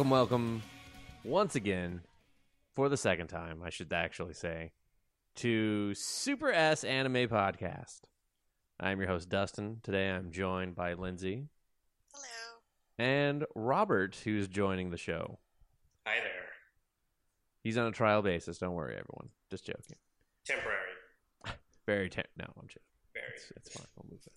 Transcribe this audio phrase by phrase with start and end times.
[0.00, 0.62] Welcome, welcome,
[1.24, 2.00] once again,
[2.74, 4.72] for the second time, I should actually say,
[5.36, 8.00] to Super S Anime Podcast.
[8.80, 9.80] I'm your host, Dustin.
[9.82, 11.48] Today I'm joined by Lindsay
[12.14, 12.60] Hello.
[12.98, 15.38] and Robert, who's joining the show.
[16.06, 16.48] Hi there.
[17.62, 18.56] He's on a trial basis.
[18.56, 19.28] Don't worry, everyone.
[19.50, 19.98] Just joking.
[20.46, 20.78] Temporary.
[21.84, 22.80] Very tem- no, I'm joking.
[23.12, 23.26] Very.
[23.36, 23.86] It's, it's fine.
[23.98, 24.32] I'll move it.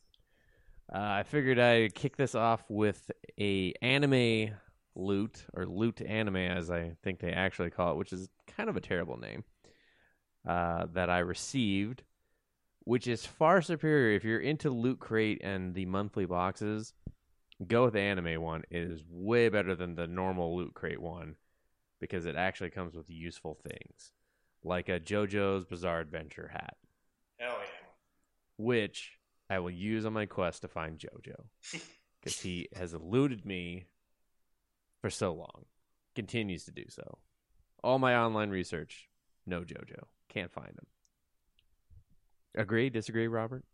[0.94, 4.50] Uh, I figured I'd kick this off with a anime
[4.96, 8.78] loot or loot anime, as I think they actually call it, which is kind of
[8.78, 9.44] a terrible name.
[10.48, 12.04] Uh, that I received,
[12.82, 14.14] which is far superior.
[14.14, 16.94] If you're into Loot Crate and the monthly boxes,
[17.66, 18.64] go with the anime one.
[18.70, 21.36] It is way better than the normal Loot Crate one
[22.02, 24.12] because it actually comes with useful things,
[24.66, 26.76] like a JoJo's Bizarre Adventure hat
[27.38, 27.88] Hell yeah.
[28.58, 29.14] which
[29.50, 31.36] I will use on my quest to find JoJo
[32.20, 33.86] because he has eluded me
[35.04, 35.66] for so long,
[36.16, 37.18] continues to do so.
[37.84, 39.10] All my online research,
[39.46, 40.88] no JoJo, can't find him.
[42.56, 42.90] Agree?
[42.90, 43.66] Disagree, Robert?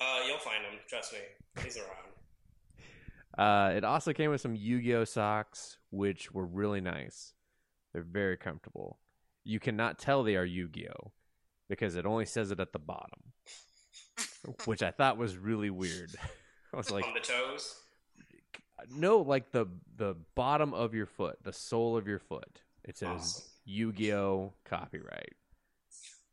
[0.00, 0.80] Uh, you'll find him.
[0.88, 1.20] Trust me.
[1.62, 1.88] He's around.
[3.38, 7.34] Uh, it also came with some Yu-Gi-Oh socks, which were really nice.
[7.92, 8.98] They're very comfortable.
[9.44, 11.12] You cannot tell they are Yu-Gi-Oh
[11.68, 13.32] because it only says it at the bottom,
[14.64, 16.10] which I thought was really weird.
[16.74, 17.76] I was like, On the toes.
[18.90, 22.62] No, like the the bottom of your foot, the sole of your foot.
[22.84, 23.44] It says Awesome.
[23.66, 25.32] Yu-Gi-Oh copyright.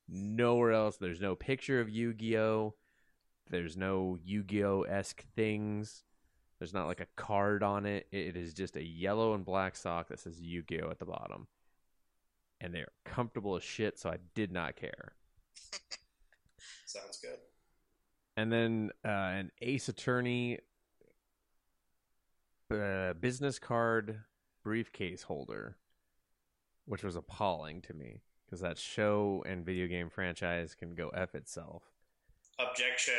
[0.10, 0.98] Nowhere else.
[0.98, 2.74] There's no picture of Yu-Gi-Oh.
[3.50, 6.04] There's no Yu-Gi-Oh esque things.
[6.60, 8.08] There's not like a card on it.
[8.12, 11.48] It is just a yellow and black sock that says Yu-Gi-Oh at the bottom.
[12.60, 15.14] And they're comfortable as shit, so I did not care.
[16.86, 17.38] Sounds good.
[18.36, 20.60] and then uh, an Ace Attorney
[22.72, 24.22] uh, business card
[24.64, 25.78] briefcase holder,
[26.86, 31.36] which was appalling to me because that show and video game franchise can go f
[31.36, 31.84] itself.
[32.60, 33.14] Objection.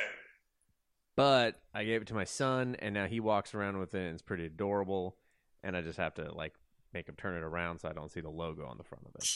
[1.16, 4.14] But I gave it to my son, and now he walks around with it, and
[4.14, 5.16] it's pretty adorable.
[5.62, 6.54] And I just have to like
[6.92, 9.14] make him turn it around so I don't see the logo on the front of
[9.16, 9.28] it.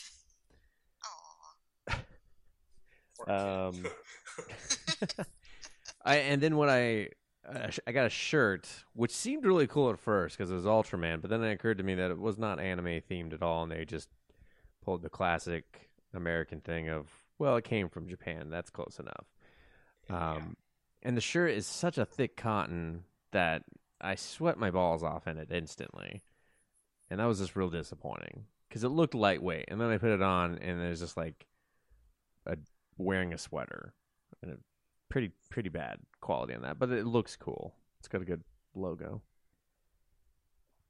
[3.26, 3.86] Um.
[6.04, 7.08] I and then when I
[7.86, 11.30] I got a shirt, which seemed really cool at first because it was Ultraman, but
[11.30, 13.84] then it occurred to me that it was not anime themed at all, and they
[13.84, 14.08] just
[14.84, 17.08] pulled the classic American thing of
[17.38, 18.48] well, it came from Japan.
[18.48, 19.26] That's close enough.
[20.08, 20.56] Um,
[21.02, 23.64] and the shirt is such a thick cotton that
[24.00, 26.22] I sweat my balls off in it instantly,
[27.10, 30.22] and that was just real disappointing because it looked lightweight, and then I put it
[30.22, 31.46] on, and it was just like
[32.46, 32.56] a
[32.98, 33.94] wearing a sweater,
[34.42, 34.56] and a
[35.08, 37.74] pretty pretty bad quality on that, but it looks cool.
[37.98, 38.42] It's got a good
[38.74, 39.22] logo.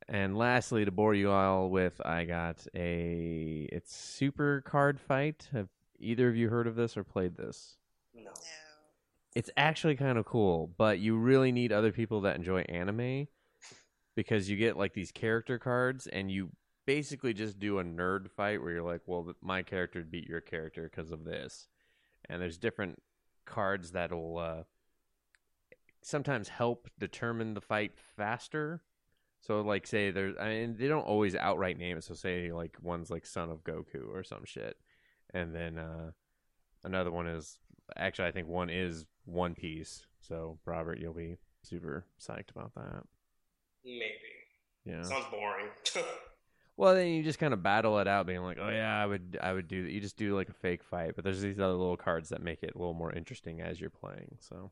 [0.09, 5.49] And lastly, to bore you all with, I got a it's Super Card Fight.
[5.53, 5.69] Have
[5.99, 7.77] either of you heard of this or played this?
[8.15, 8.23] no.
[8.23, 8.31] No.
[9.35, 13.29] It's actually kind of cool, but you really need other people that enjoy anime
[14.15, 16.51] because you get like these character cards and you
[16.87, 20.91] basically just do a nerd fight where you're like, well, my character beat your character
[20.91, 21.69] because of this.
[22.31, 22.99] And there's different
[23.47, 24.63] cards that'll uh,
[26.03, 28.83] sometimes help determine the fight faster.
[29.41, 32.05] So, like, say there's, I mean, they don't always outright name it.
[32.05, 34.77] So, say like one's like Son of Goku or some shit,
[35.33, 36.11] and then uh,
[36.85, 37.59] another one is
[37.97, 40.05] actually I think one is One Piece.
[40.21, 43.05] So, Robert, you'll be super psyched about that.
[43.85, 44.17] Maybe.
[44.85, 45.03] Yeah.
[45.03, 45.69] Sounds boring.
[46.77, 49.39] Well, then you just kind of battle it out, being like, "Oh yeah, I would,
[49.41, 49.91] I would do." that.
[49.91, 52.63] You just do like a fake fight, but there's these other little cards that make
[52.63, 54.37] it a little more interesting as you're playing.
[54.41, 54.71] So,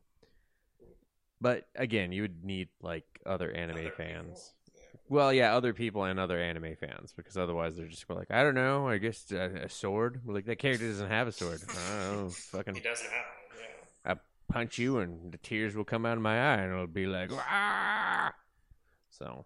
[1.41, 4.53] but again, you would need like other anime Other fans.
[4.67, 4.81] Yeah.
[5.09, 8.55] Well, yeah, other people and other anime fans, because otherwise they're just like, I don't
[8.55, 10.21] know, I guess a, a sword.
[10.23, 11.61] We're like that character doesn't have a sword.
[11.69, 13.25] I don't fucking He doesn't have
[14.05, 14.13] yeah.
[14.47, 17.31] punch you, and the tears will come out of my eye, and it'll be like,
[17.33, 18.33] ah.
[19.09, 19.45] So,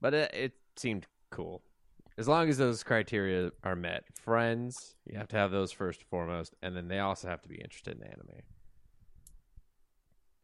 [0.00, 1.62] but it, it seemed cool.
[2.18, 6.08] As long as those criteria are met, friends, you have to have those first and
[6.08, 8.42] foremost, and then they also have to be interested in anime.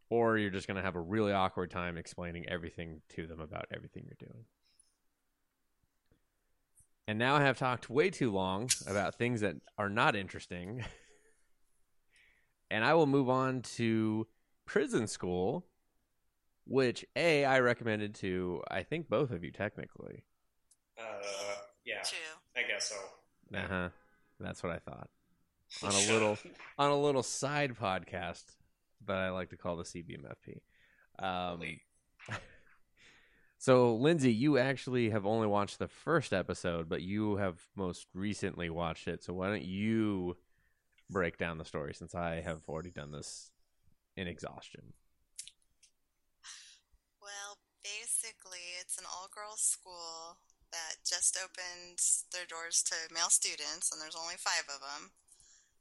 [0.09, 3.65] Or you're just going to have a really awkward time explaining everything to them about
[3.73, 4.45] everything you're doing.
[7.07, 10.83] And now I have talked way too long about things that are not interesting.
[12.71, 14.27] and I will move on to
[14.65, 15.65] Prison School,
[16.65, 20.23] which a I recommended to I think both of you technically.
[21.17, 21.55] Uh,
[21.85, 22.17] yeah, True.
[22.55, 23.57] I guess so.
[23.57, 23.89] Uh huh.
[24.39, 25.09] That's what I thought.
[25.83, 26.37] On a little
[26.77, 28.43] on a little side podcast
[29.05, 30.59] that I like to call the CBMFP.
[31.19, 31.61] Um,
[33.57, 38.69] so, Lindsay, you actually have only watched the first episode, but you have most recently
[38.69, 39.23] watched it.
[39.23, 40.37] So, why don't you
[41.09, 43.51] break down the story since I have already done this
[44.15, 44.93] in exhaustion?
[47.21, 50.37] Well, basically, it's an all girls school
[50.77, 51.97] that just opened
[52.29, 55.09] their doors to male students, and there's only five of them.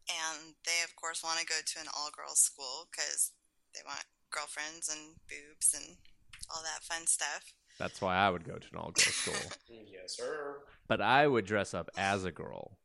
[0.08, 3.32] And they, of course, want to go to an all girls school because
[3.74, 5.98] they want girlfriends and boobs and
[6.54, 7.52] all that fun stuff.
[7.78, 9.34] That's why I would go to an all girls school.
[9.68, 10.60] Yes, sir.
[10.88, 12.78] but I would dress up as a girl.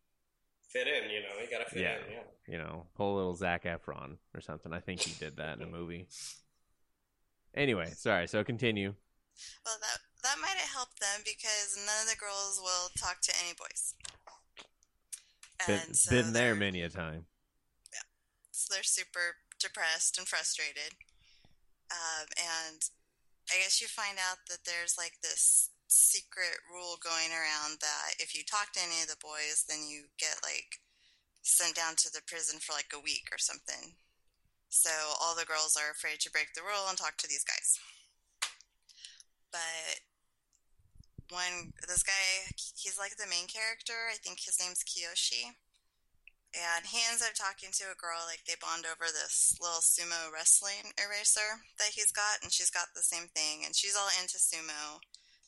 [0.69, 1.37] Fit in, you know.
[1.41, 1.95] You gotta fit Yeah.
[1.97, 2.11] in.
[2.11, 2.23] Yeah.
[2.47, 4.73] You know, pull a little Zac Efron or something.
[4.73, 6.07] I think he did that in a movie.
[7.53, 8.27] Anyway, sorry.
[8.27, 8.93] So continue.
[9.65, 13.33] Well, that that might have helped them because none of the girls will talk to
[13.44, 13.94] any boys.
[15.68, 17.25] Been, And so been there many a time.
[18.51, 20.94] so they're super depressed and frustrated.
[21.91, 22.81] Um, and
[23.51, 28.33] I guess you find out that there's like this secret rule going around that if
[28.33, 30.79] you talk to any of the boys, then you get like
[31.41, 33.94] sent down to the prison for like a week or something.
[34.69, 34.89] So
[35.19, 37.75] all the girls are afraid to break the rule and talk to these guys.
[39.51, 40.00] But
[41.31, 44.11] one, this guy, he's like the main character.
[44.11, 45.55] I think his name's Kiyoshi.
[46.51, 50.27] And he ends up talking to a girl like they bond over this little sumo
[50.27, 54.35] wrestling eraser that he's got and she's got the same thing and she's all into
[54.35, 54.99] sumo.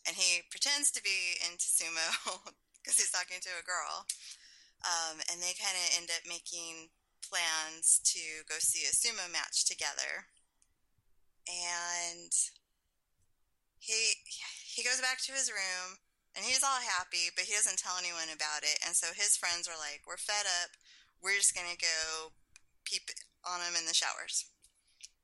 [0.07, 2.07] And he pretends to be into sumo
[2.79, 4.07] because he's talking to a girl.
[4.87, 6.87] Um, and they kind of end up making
[7.19, 10.31] plans to go see a sumo match together.
[11.47, 12.31] And
[13.83, 14.15] he
[14.73, 16.01] he goes back to his room
[16.35, 18.79] and he's all happy, but he doesn't tell anyone about it.
[18.85, 20.71] And so his friends are like, "We're fed up.
[21.21, 22.33] We're just gonna go
[22.85, 23.09] peep
[23.45, 24.45] on him in the showers."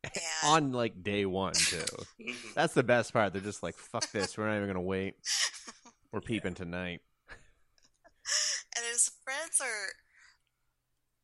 [0.02, 1.84] And On like day one too.
[2.56, 3.34] That's the best part.
[3.34, 4.38] They're just like, "Fuck this.
[4.38, 5.16] We're not even gonna wait.
[6.12, 7.02] We're peeping tonight."
[8.78, 9.92] and his friends are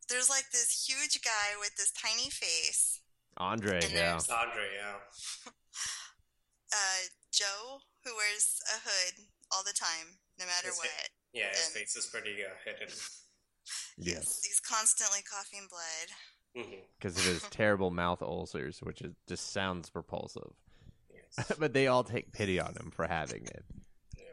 [0.09, 3.01] there's like this huge guy with this tiny face,
[3.37, 4.19] Andre, yeah.
[4.29, 4.95] Andre, yeah.
[6.73, 7.01] uh,
[7.31, 11.09] Joe, who wears a hood all the time, no matter His fa- what.
[11.33, 12.93] Yeah, his And- face is pretty uh, hidden.
[13.97, 16.67] Yes, He's constantly coughing blood.
[16.99, 20.51] because of his terrible mouth ulcers, which is, just sounds repulsive.
[21.11, 21.51] Yes.
[21.59, 23.65] but they all take pity on him for having it.
[24.15, 24.23] Yeah.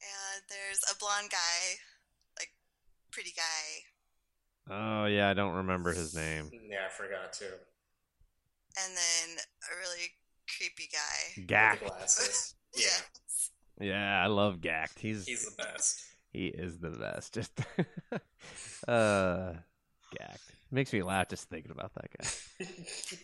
[0.00, 1.76] And there's a blonde guy,
[2.38, 2.50] like
[3.10, 6.50] pretty guy, Oh yeah, I don't remember his name.
[6.70, 7.44] yeah, I forgot too.
[8.82, 9.36] and then
[9.70, 10.12] a really
[10.56, 11.32] creepy guy.
[11.36, 11.84] With Gack.
[11.84, 12.54] glasses.
[12.74, 13.50] Yeah, Yes.
[13.80, 14.98] Yeah, I love Gact.
[14.98, 16.00] He's he's the best.
[16.32, 17.34] he is the best.
[17.34, 17.52] Just
[18.88, 19.52] uh,
[20.16, 20.40] Gact
[20.70, 22.66] makes me laugh just thinking about that guy.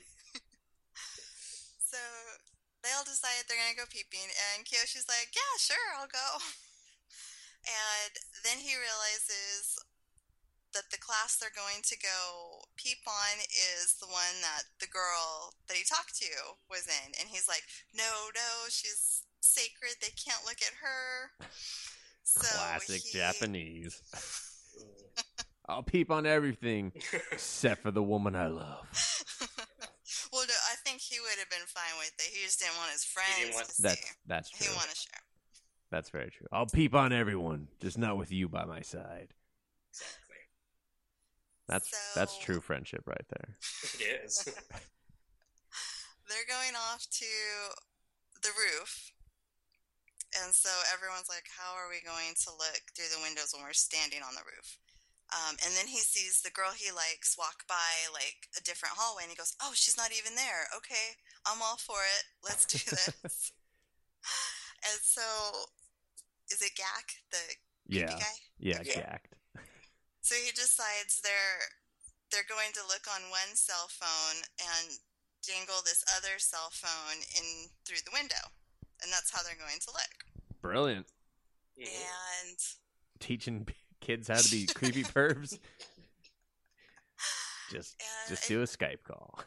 [1.80, 1.96] So
[2.84, 6.28] they all decide they're gonna go peeping, and Kiyoshi's like, "Yeah, sure, I'll go."
[7.64, 8.12] And
[8.44, 9.76] then he realizes
[10.78, 15.50] that the class they're going to go peep on is the one that the girl
[15.66, 16.30] that he talked to
[16.70, 19.98] was in, and he's like, "No, no, she's sacred.
[20.00, 21.34] They can't look at her."
[22.22, 24.02] So Classic he- Japanese.
[25.68, 26.92] I'll peep on everything
[27.32, 28.86] except for the woman I love.
[30.32, 32.32] well, no, I think he would have been fine with it.
[32.32, 33.82] He just didn't want his friends want- to see.
[33.82, 34.74] That's that's he true.
[34.74, 35.20] to share.
[35.90, 36.46] That's very true.
[36.52, 39.34] I'll peep on everyone, just not with you by my side.
[41.76, 41.98] Exactly.
[41.98, 43.56] That's that's true friendship right there.
[43.94, 44.44] It is.
[46.28, 47.32] they're going off to
[48.42, 49.12] the roof.
[50.44, 53.72] And so everyone's like, How are we going to look through the windows when we're
[53.76, 54.78] standing on the roof?
[55.28, 59.24] Um, and then he sees the girl he likes walk by like a different hallway
[59.24, 60.68] and he goes, Oh, she's not even there.
[60.76, 62.24] Okay, I'm all for it.
[62.44, 63.52] Let's do this.
[64.88, 65.22] and so,
[66.50, 67.44] is it Gak, the
[67.92, 68.36] creepy Yeah, guy?
[68.58, 69.00] yeah, Okay.
[69.00, 69.34] Gact.
[70.28, 71.72] So he decides they're
[72.30, 75.00] they're going to look on one cell phone and
[75.40, 78.52] dangle this other cell phone in through the window,
[79.02, 80.12] and that's how they're going to look.
[80.60, 81.06] Brilliant.
[81.78, 82.58] And
[83.20, 83.66] Teaching
[84.02, 85.56] kids how to be creepy pervs.
[87.72, 89.40] Just and just I, do a Skype call.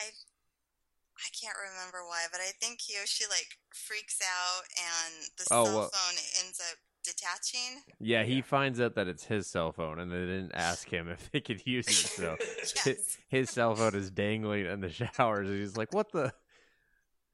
[0.00, 5.64] I I can't remember why, but I think Kiyoshi like freaks out, and the Oh,
[5.66, 7.82] cell well- phone ends up detaching.
[8.00, 8.42] Yeah, he Yeah.
[8.42, 11.66] finds out that it's his cell phone, and they didn't ask him if they could
[11.66, 12.08] use it.
[12.10, 12.36] So
[12.86, 13.18] Yes.
[13.28, 16.32] his cell phone is dangling in the showers, and he's like, "What the?"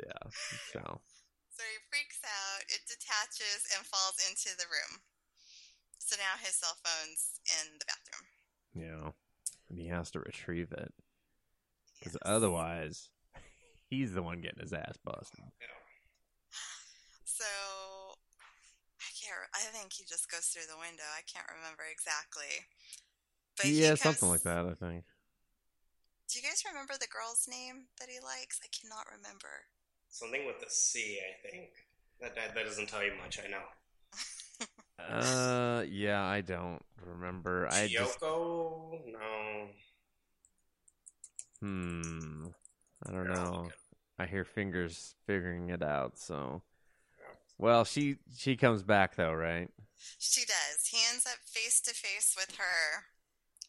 [0.01, 0.31] Yeah.
[0.73, 1.01] So
[1.51, 5.01] So he freaks out, it detaches and falls into the room.
[5.99, 8.27] So now his cell phone's in the bathroom.
[8.75, 9.11] Yeah,
[9.69, 10.93] and he has to retrieve it
[11.99, 12.23] because Yes.
[12.25, 13.11] otherwise,
[13.91, 15.41] he's the one getting his ass busted.
[15.41, 15.67] So
[19.59, 19.75] I can't.
[19.75, 21.03] re- I think he just goes through the window.
[21.19, 22.65] I can't remember exactly.
[23.57, 24.67] But yeah, comes- something like that.
[24.67, 25.05] I think.
[26.31, 28.61] Do you guys remember the girl's name that he likes?
[28.63, 29.67] I cannot remember.
[30.11, 31.71] Something with a C, I think.
[32.21, 33.39] That, that that doesn't tell you much.
[33.39, 33.63] I know.
[34.99, 37.69] Uh, yeah, I don't remember.
[37.71, 39.01] I just Kyoko?
[39.07, 39.69] No.
[41.61, 42.47] hmm.
[43.07, 43.69] I don't Here, I'll know.
[44.19, 46.19] I hear fingers figuring it out.
[46.19, 46.68] So, Yeah.
[47.59, 49.69] Well, she she comes back though, right?
[50.19, 50.87] She does.
[50.91, 53.11] He ends up face to face with her,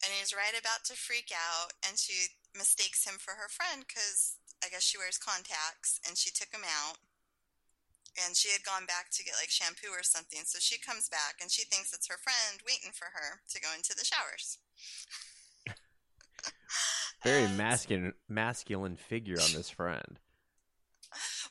[0.03, 4.37] and he's right about to freak out, and she mistakes him for her friend because
[4.63, 6.97] I guess she wears contacts, and she took him out.
[8.25, 11.35] And she had gone back to get like shampoo or something, so she comes back
[11.39, 14.57] and she thinks it's her friend waiting for her to go into the showers.
[17.23, 20.19] Very And- masculine masculine figure on this friend.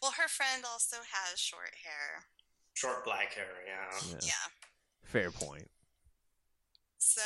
[0.01, 2.27] Well, her friend also has short hair.
[2.75, 3.91] Short black hair, yeah.
[4.11, 4.19] Yeah.
[4.23, 4.47] Yeah.
[5.05, 5.71] Fair point.
[6.99, 7.23] So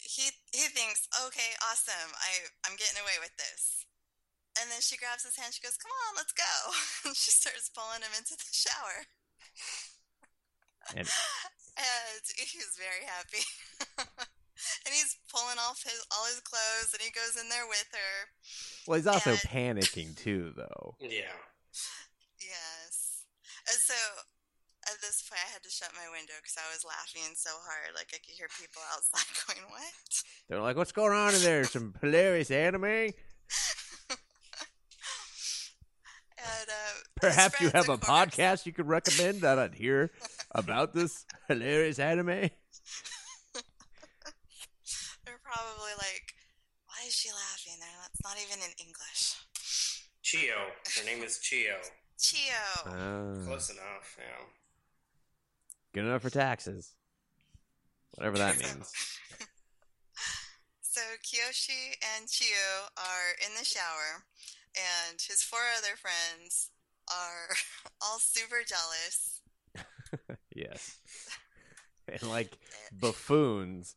[0.00, 3.84] he he thinks, okay, awesome, I I'm getting away with this.
[4.60, 5.52] And then she grabs his hand.
[5.52, 6.54] She goes, "Come on, let's go."
[7.10, 9.10] And she starts pulling him into the shower,
[10.94, 11.08] And
[11.76, 13.42] and he's very happy.
[14.86, 18.14] and he's pulling off his all his clothes, and he goes in there with her.
[18.86, 20.94] well, he's also And- panicking too, though.
[21.00, 21.34] Yeah.
[23.66, 23.74] Yes.
[23.74, 24.00] And so
[24.92, 27.94] at this point, I had to shut my window because I was laughing so hard,
[27.94, 31.64] like I could hear people outside going, "What?" They're like, "What's going on in there?
[31.64, 32.84] Some hilarious anime?
[36.36, 40.10] And uh, Perhaps you have a of course- podcast you could recommend that I'd hear
[40.50, 42.50] about this hilarious anime."
[45.24, 46.34] They're probably like,
[46.86, 47.80] why is she laughing?
[47.80, 49.36] They're, that's not even in English.
[50.22, 50.68] Chiyo.
[50.98, 51.76] Her name is Chiyo.
[52.18, 52.86] Chiyo.
[52.86, 54.44] Ah, Close enough, yeah.
[55.92, 56.94] good enough for taxes.
[58.12, 58.92] Whatever that means.
[60.80, 64.24] so Kiyoshi and Chiyo are in the shower,
[64.76, 66.70] and his four other friends
[67.10, 67.54] are
[68.00, 69.40] all super jealous.
[70.54, 70.98] Yes.
[72.06, 72.56] And like
[72.92, 73.96] buffoons,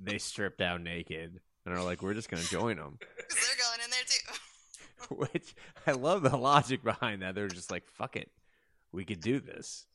[0.00, 3.78] they strip down naked and are like, "We're just gonna join them." Because they're going
[3.84, 4.34] in there too.
[5.10, 5.54] Which
[5.86, 7.34] I love the logic behind that.
[7.34, 8.30] They're just like, "Fuck it,
[8.92, 9.86] we could do this.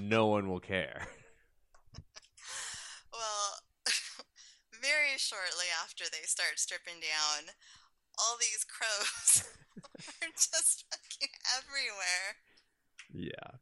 [0.00, 1.06] No one will care."
[3.12, 3.66] Well,
[4.72, 7.52] very shortly after they start stripping down,
[8.18, 9.44] all these crows
[10.22, 12.38] are just fucking everywhere.
[13.12, 13.58] Yeah.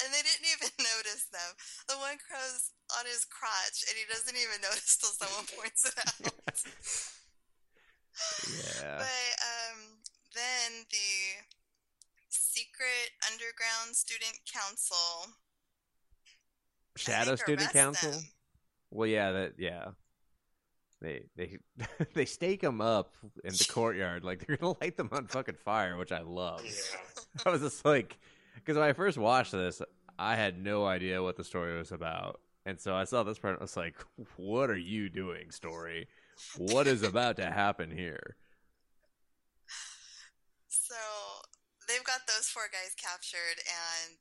[0.00, 1.52] And they didn't even notice them.
[1.88, 5.96] The one crow's on his crotch, and he doesn't even notice till someone points it
[6.00, 6.32] out.
[8.82, 8.98] Yeah.
[8.98, 9.78] But um,
[10.34, 11.44] then the
[12.28, 15.32] secret underground student council.
[16.96, 18.12] Shadow Student Council.
[18.12, 18.20] them.
[18.90, 19.88] Well, yeah, that yeah.
[21.00, 21.58] They they
[22.14, 25.96] they stake them up in the courtyard like they're gonna light them on fucking fire,
[25.96, 26.62] which I love.
[26.64, 27.42] Yeah.
[27.46, 28.18] I was just like,
[28.54, 29.80] because when I first watched this,
[30.18, 33.54] I had no idea what the story was about, and so I saw this part.
[33.54, 33.96] and I was like,
[34.36, 36.08] "What are you doing, story?
[36.56, 38.36] What is about to happen here?"
[40.68, 40.96] So
[41.86, 44.18] they've got those four guys captured, and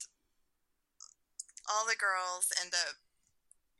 [1.70, 2.98] all the girls end up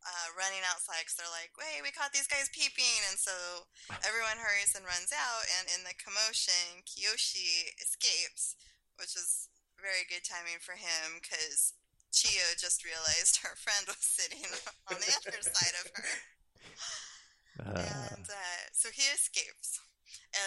[0.06, 3.68] uh, running outside because they're like, "Wait, we caught these guys peeping!" And so
[4.06, 5.46] everyone hurries and runs out.
[5.60, 8.56] And in the commotion, Kiyoshi escapes,
[8.96, 11.74] which is very good timing for him because
[12.12, 14.44] Chiyo just realized her friend was sitting
[14.92, 16.10] on the other side of her.
[17.66, 17.80] Uh,
[18.16, 19.80] and uh, so he escapes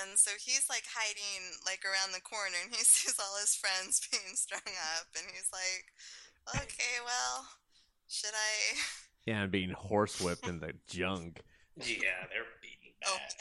[0.01, 4.01] and so he's like hiding like around the corner and he sees all his friends
[4.11, 4.65] being strung
[4.97, 5.87] up and he's like
[6.63, 7.47] okay well
[8.09, 8.77] should i
[9.27, 11.41] yeah, and being horsewhipped in the junk.
[11.79, 13.19] Yeah, they're beaten Oh.
[13.19, 13.35] bad.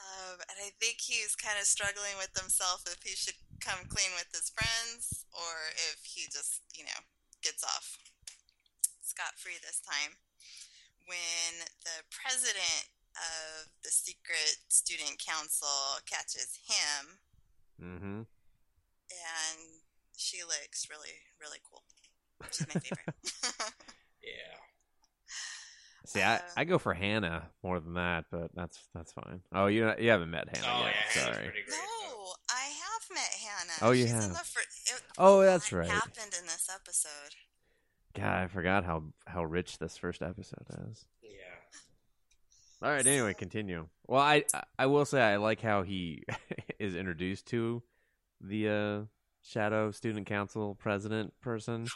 [0.00, 4.12] um, and i think he's kind of struggling with himself if he should come clean
[4.16, 7.00] with his friends or if he just you know
[7.42, 7.96] gets off
[9.02, 10.16] scot-free this time
[11.06, 17.18] when the president of the secret student council catches him
[17.80, 18.20] Mm-hmm.
[18.24, 19.58] and
[20.16, 21.82] she looks really, really cool.
[22.50, 23.14] She's my favorite.
[24.22, 24.58] Yeah.
[26.06, 29.40] See, I, Uh, I go for Hannah more than that, but that's that's fine.
[29.52, 30.94] Oh, you you haven't met Hannah Oh yet.
[30.94, 31.46] yeah, Hannah's Sorry.
[31.48, 31.64] great.
[31.70, 33.78] no, I have met Hannah.
[33.82, 34.24] Oh, you She's have.
[34.24, 34.60] In the fir-
[34.96, 35.88] it, Oh, that's right.
[35.88, 37.34] Happened in this episode.
[38.16, 41.04] God, I forgot how how rich this first episode is.
[41.22, 41.28] Yeah.
[42.82, 43.06] All right.
[43.06, 43.86] Anyway, continue.
[44.06, 46.22] Well, I I- I will say I like how he
[46.78, 47.82] is introduced to
[48.40, 49.00] the uh,
[49.42, 51.88] shadow student council president person.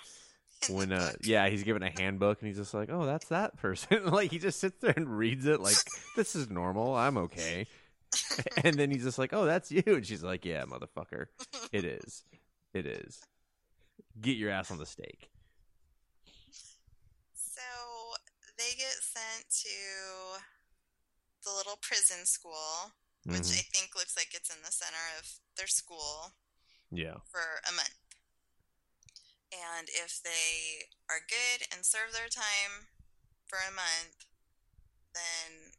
[0.68, 4.04] When uh yeah, he's given a handbook and he's just like, oh, that's that person.
[4.10, 5.76] like he just sits there and reads it like
[6.16, 6.94] this is normal.
[6.94, 7.66] I'm okay.
[8.64, 9.82] and then he's just like, oh, that's you.
[9.86, 11.26] And she's like, yeah, motherfucker,
[11.72, 12.24] it is,
[12.74, 13.20] it is.
[14.20, 15.30] Get your ass on the stake.
[17.32, 17.62] So
[18.60, 19.78] they get sent to
[21.44, 22.92] the little prison school,
[23.24, 23.58] which Mhm.
[23.58, 26.36] I think looks like it's in the center of their school
[26.90, 27.16] Yeah.
[27.30, 27.96] for a month.
[29.52, 32.86] And if they are good and serve their time
[33.48, 34.26] for a month,
[35.12, 35.74] then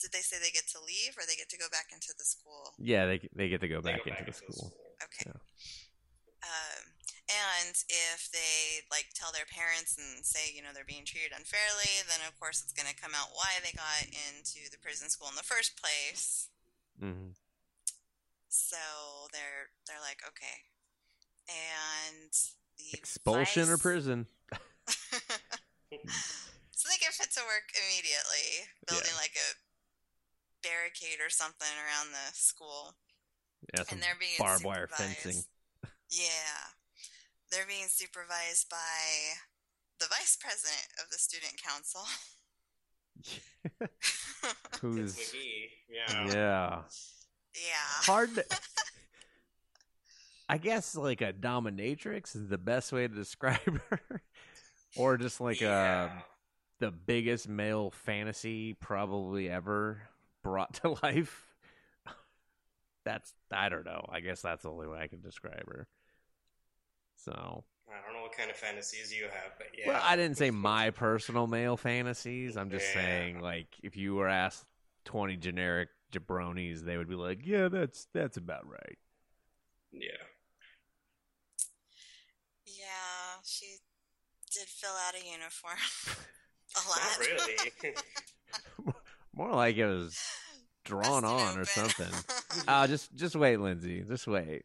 [0.00, 2.24] did they say they get to leave or they get to go back into the
[2.24, 2.74] school?
[2.78, 4.94] Yeah, they they get to go They back go into back the into school.
[5.02, 5.24] Okay.
[5.26, 5.40] Yeah.
[6.42, 6.97] Um,
[7.28, 12.00] and if they like tell their parents and say, you know, they're being treated unfairly,
[12.08, 15.28] then of course it's going to come out why they got into the prison school
[15.28, 16.48] in the first place.
[16.96, 17.36] Mm-hmm.
[18.48, 18.80] So
[19.32, 20.72] they're they're like, okay.
[21.48, 22.32] And
[22.80, 24.26] the Expulsion or prison?
[26.72, 29.48] so they get fit to work immediately, building like a
[30.64, 32.96] barricade or something around the school.
[33.74, 35.44] Yeah, and they're being barbed wire fencing.
[36.10, 36.67] Yeah.
[37.50, 38.76] They're being supervised by
[39.98, 42.02] the vice president of the student council.
[44.80, 45.70] Who's It's McGee.
[45.88, 46.26] Yeah.
[46.32, 46.82] yeah
[47.54, 48.04] yeah.
[48.04, 48.34] hard?
[48.34, 48.44] To,
[50.48, 54.22] I guess like a dominatrix is the best way to describe her,
[54.96, 56.04] or just like um, yeah.
[56.04, 56.10] a
[56.80, 60.02] the biggest male fantasy probably ever
[60.42, 61.44] brought to life.
[63.04, 64.06] That's I don't know.
[64.10, 65.86] I guess that's the only way I can describe her.
[67.28, 69.86] So I don't know what kind of fantasies you have, but yeah.
[69.88, 72.56] Well, I didn't say my personal male fantasies.
[72.56, 72.92] I'm just Yeah.
[72.92, 74.64] saying, like, if you were asked
[75.04, 78.98] 20 generic jabronis, they would be like, "Yeah, that's that's about right."
[79.92, 80.28] Yeah.
[82.66, 83.76] Yeah, she
[84.52, 85.78] did fill out a uniform.
[86.76, 87.18] a Not lot.
[87.18, 87.72] really.
[89.34, 90.32] More like it was
[90.84, 92.24] drawn Busted on or something.
[92.66, 94.02] Uh, just just wait, Lindsay.
[94.06, 94.64] Just wait.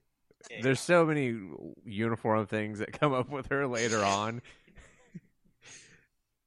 [0.62, 1.36] There's so many
[1.86, 4.42] uniform things that come up with her later on.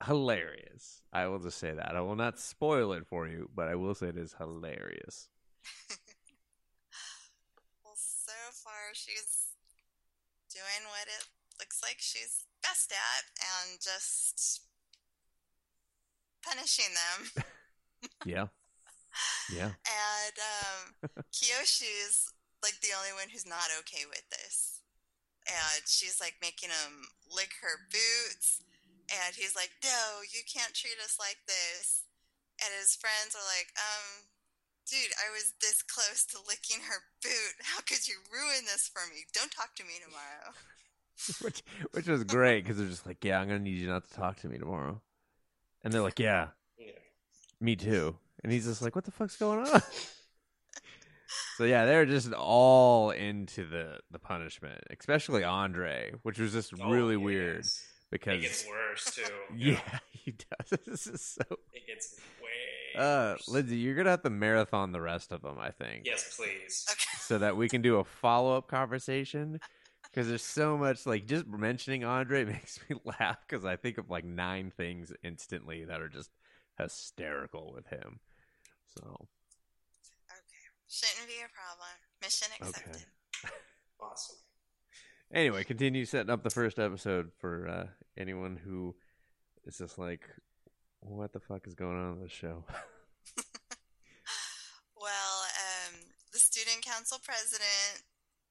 [0.04, 1.02] hilarious.
[1.12, 1.96] I will just say that.
[1.96, 5.28] I will not spoil it for you, but I will say it is hilarious.
[7.84, 9.48] well, so far she's
[10.52, 11.26] doing what it
[11.58, 14.62] looks like she's best at and just
[16.44, 17.44] punishing them.
[18.24, 18.46] Yeah.
[19.52, 19.70] Yeah.
[19.88, 22.32] And um, Kiyoshi's
[22.66, 24.82] like the only one who's not okay with this.
[25.46, 28.58] And she's like making him lick her boots.
[29.06, 32.02] And he's like, no, you can't treat us like this.
[32.58, 34.26] And his friends are like, um,
[34.90, 37.54] dude, I was this close to licking her boot.
[37.62, 39.22] How could you ruin this for me?
[39.30, 40.50] Don't talk to me tomorrow.
[41.40, 44.14] which which was great because they're just like, yeah, I'm gonna need you not to
[44.14, 45.00] talk to me tomorrow,
[45.82, 46.48] and they're like, yeah,
[46.78, 46.92] Yeah.
[47.58, 49.80] me too, and he's just like, what the fuck's going on?
[51.56, 56.90] so yeah, they're just all into the the punishment, especially Andre, which was just Oh,
[56.90, 57.22] really yes.
[57.24, 57.72] weird It
[58.10, 59.22] because gets worse too.
[59.56, 60.78] yeah, he does.
[60.86, 61.42] This is so.
[61.72, 63.48] It gets way Uh, worse.
[63.48, 66.06] Lindsay, you're gonna have to marathon the rest of them, I think.
[66.06, 66.86] Yes, please.
[66.90, 67.18] Okay.
[67.20, 69.58] so that we can do a follow up conversation.
[70.04, 74.08] Because there's so much, like, just mentioning Andre makes me laugh because I think of
[74.08, 76.30] like nine things instantly that are just
[76.78, 78.20] hysterical with him.
[78.94, 79.24] So, Okay.
[80.88, 81.94] Shouldn't be a problem.
[82.22, 83.02] Mission accepted.
[83.44, 83.54] Okay.
[83.98, 84.36] Awesome.
[85.32, 87.86] anyway, continue setting up the first episode for uh,
[88.18, 88.94] anyone who
[89.64, 90.20] is just like,
[91.00, 92.64] what the fuck is going on in this show?
[94.96, 95.94] Well, um,
[96.32, 98.02] the student council president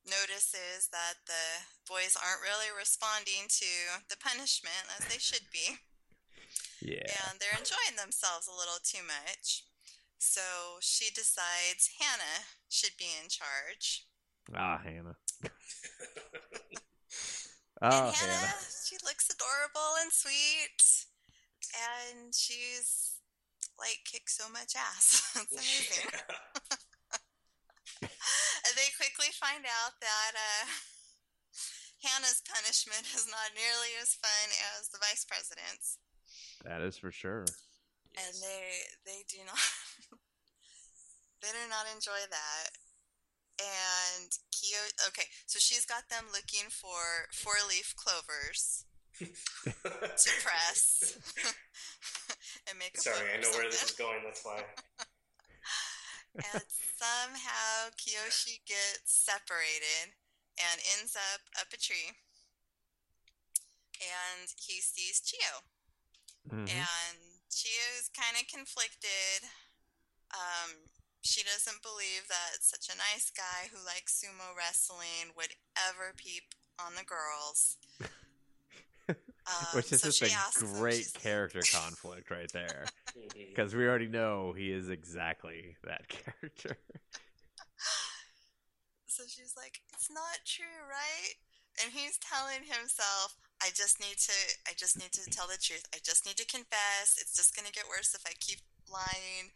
[0.05, 3.71] notices that the boys aren't really responding to
[4.09, 5.81] the punishment as they should be,
[6.81, 7.09] yeah.
[7.27, 9.65] and they're enjoying themselves a little too much.
[10.17, 10.41] So
[10.81, 14.05] she decides Hannah should be in charge.
[14.53, 15.15] Ah, Hannah.
[15.43, 15.51] and
[17.81, 18.53] oh, Hannah, Hannah.
[18.87, 20.81] she looks adorable and sweet,
[21.75, 23.19] and she's
[23.79, 25.33] like kicks so much ass.
[25.41, 26.09] it's amazing.
[28.01, 30.65] and they quickly find out that uh,
[32.03, 34.47] Hannah's punishment is not nearly as fun
[34.79, 35.97] as the vice president's,
[36.63, 37.45] That is for sure.
[38.15, 38.63] and they
[39.05, 39.59] they do not
[41.45, 42.73] they do not enjoy that.
[43.61, 48.83] And Kyo, okay, so she's got them looking for four leaf clovers
[49.21, 51.15] to press
[52.67, 52.97] and make.
[52.97, 54.19] Sorry, book I know where this is going.
[54.25, 54.59] That's why.
[56.35, 56.63] and
[56.99, 60.11] somehow Kiyoshi gets separated
[60.59, 62.11] and ends up up a tree.
[64.03, 65.63] And he sees Chiyo.
[66.51, 66.67] Mhm.
[66.67, 69.47] And Chiyo's kind of conflicted.
[70.35, 70.91] Um,
[71.25, 75.57] she doesn't believe that such a nice guy who likes sumo wrestling would
[75.89, 77.77] ever peep on the girls.
[79.45, 82.85] Um, Which is so just a great character conflict right there.
[83.35, 86.77] Because we already know he is exactly that character.
[89.05, 91.37] So she's like, "It's not true, right?"
[91.77, 94.33] And he's telling himself, "I just need to
[94.65, 95.85] I just need to tell the truth.
[95.93, 97.13] I just need to confess.
[97.21, 99.53] It's just going to get worse if I keep lying."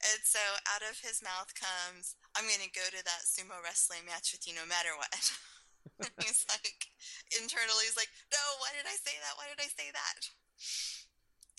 [0.00, 4.08] And so out of his mouth comes, "I'm going to go to that sumo wrestling
[4.08, 5.12] match with you no matter what."
[6.00, 6.88] and he's like
[7.36, 9.36] internally he's like, "No, why did I say that?
[9.36, 10.32] Why did I say that?"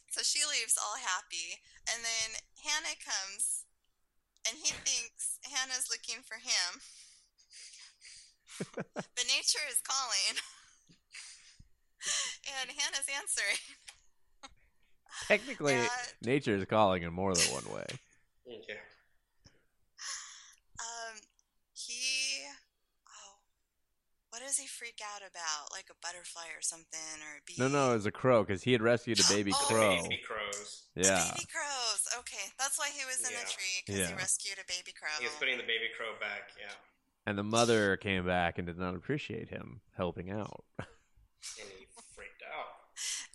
[0.09, 3.63] So she leaves all happy, and then Hannah comes
[4.47, 6.81] and he thinks Hannah's looking for him.
[8.95, 10.41] but nature is calling.
[12.61, 13.61] and Hannah's answering.
[15.27, 15.89] Technically, Yeah.
[16.21, 17.85] nature is calling in more than one way.
[18.59, 18.79] Okay.
[20.79, 21.15] Um,
[21.73, 22.41] he.
[23.07, 23.35] Oh.
[24.29, 25.71] What does he freak out about?
[25.71, 27.21] Like a butterfly or something?
[27.21, 27.55] Or a bee?
[27.57, 29.65] No, no, it was a crow because he had rescued a baby Oh.
[29.67, 30.01] crow.
[30.03, 30.83] Baby crows.
[30.95, 31.23] The Yeah.
[31.35, 32.01] baby crows.
[32.19, 33.43] Okay, that's why he was in Yeah.
[33.45, 35.09] the tree because he rescued a baby crow.
[35.19, 36.51] He was putting the baby crow back.
[36.59, 36.73] Yeah,
[37.25, 40.63] And the mother came back and did not appreciate him helping out.
[40.79, 41.85] and he
[42.15, 42.89] freaked out.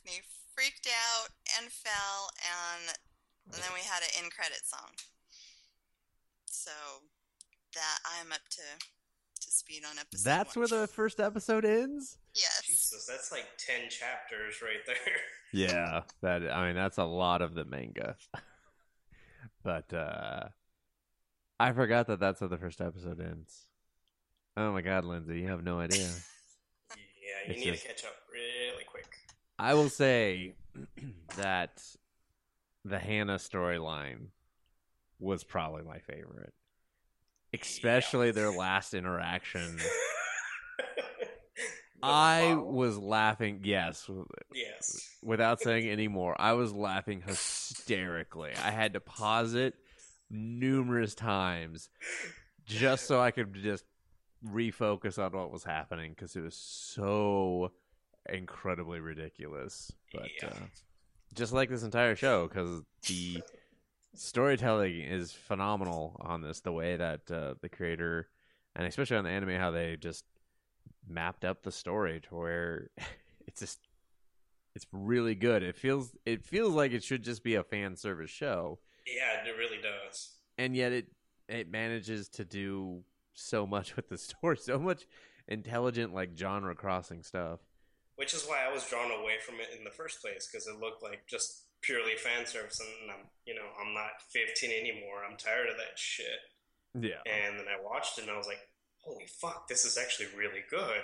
[0.05, 0.21] and he
[0.55, 1.29] freaked out
[1.61, 2.97] and fell, and,
[3.53, 4.91] and then we had an end credit song.
[6.47, 6.71] So
[7.75, 8.63] that I'm up to
[9.43, 10.25] to speed on episode.
[10.25, 10.67] That's one.
[10.69, 12.19] where the first episode ends?
[12.35, 12.63] yes.
[12.67, 14.97] Jesus, that's like ten chapters right there.
[15.53, 18.17] Yeah, that I mean that's a lot of the manga.
[19.63, 20.49] but uh
[21.59, 23.63] I forgot that that's how the first episode ends.
[24.57, 26.09] Oh my god, Lindsay, you have no idea.
[26.91, 29.07] yeah, you It's need just- to catch up really quick.
[29.59, 30.57] I will say
[31.37, 31.81] that
[32.89, 34.29] the Hannah storyline
[35.19, 36.53] was probably my favorite.
[37.53, 39.79] Especially their last interaction.
[42.03, 42.73] I bottle?
[42.73, 44.09] was laughing, yes,
[44.55, 45.09] yes.
[45.23, 46.39] without saying any more.
[46.41, 48.53] I was laughing hysterically.
[48.63, 49.75] I had to pause it
[50.31, 51.89] numerous times
[52.67, 53.85] just so I could just
[54.47, 57.73] refocus on what was happening because it was so
[58.29, 59.91] incredibly ridiculous.
[60.13, 60.49] But Yeah.
[60.49, 60.67] uh,
[61.35, 63.43] just like this entire show, because the
[64.15, 66.61] storytelling is phenomenal on this.
[66.61, 68.29] The way that uh, the creator,
[68.75, 70.25] and especially on the anime, how they just
[71.09, 72.91] mapped up the story to where
[73.47, 73.81] it's just
[74.75, 75.63] it's really good.
[75.63, 79.57] It feels it feels like it should just be a fan service show, Yeah, it
[79.57, 80.35] really does.
[80.59, 81.07] and yet it
[81.49, 83.03] it manages to do
[83.35, 85.07] so much with the story, so much
[85.49, 87.61] intelligent like genre crossing stuff.
[88.17, 90.81] Which is why I was drawn away from it in the first place because it
[90.81, 95.23] looked like just purely fan service, and I'm, you know, I'm not 15 anymore.
[95.29, 96.41] I'm tired of that shit.
[96.99, 98.61] Yeah, And then I watched it, and I was like,
[99.05, 101.03] "Holy fuck, this is actually really good."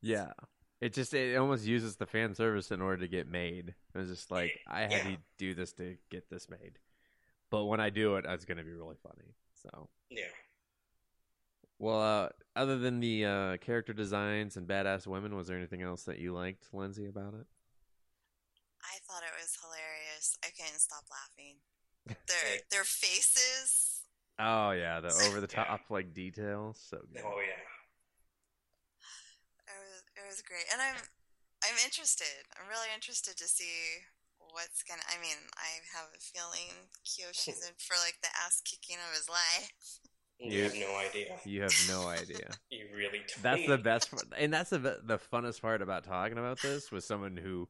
[0.00, 0.32] yeah.
[0.80, 3.74] It just it almost uses the fan service in order to get made.
[3.94, 5.02] It was just like I had Yeah.
[5.04, 6.78] to do this to get this made,
[7.50, 9.34] but when I do it, it's going to be really funny.
[9.54, 10.28] So Yeah.
[11.78, 16.04] Well, uh, other than the uh, character designs and badass women, was there anything else
[16.04, 17.46] that you liked, Lindsay, about it?
[18.82, 20.36] I thought it was hilarious.
[20.44, 21.56] I couldn't stop laughing.
[22.28, 24.02] Their their faces.
[24.38, 25.64] Oh yeah, the over the Yeah.
[25.64, 27.22] top like details, so good.
[27.24, 27.62] Oh yeah.
[29.66, 30.96] It was it was great, and I'm
[31.64, 32.46] I'm interested.
[32.54, 34.06] I'm really interested to see
[34.38, 35.02] what's gonna.
[35.10, 39.28] I mean, I have a feeling Kiyoshi's in for like the ass kicking of his
[39.28, 39.72] life.
[40.38, 41.36] You have no idea.
[41.46, 42.50] You have no idea.
[42.70, 43.42] You really don't.
[43.42, 44.24] That's the best, part.
[44.38, 47.68] and that's the the funnest part about talking about this with someone who,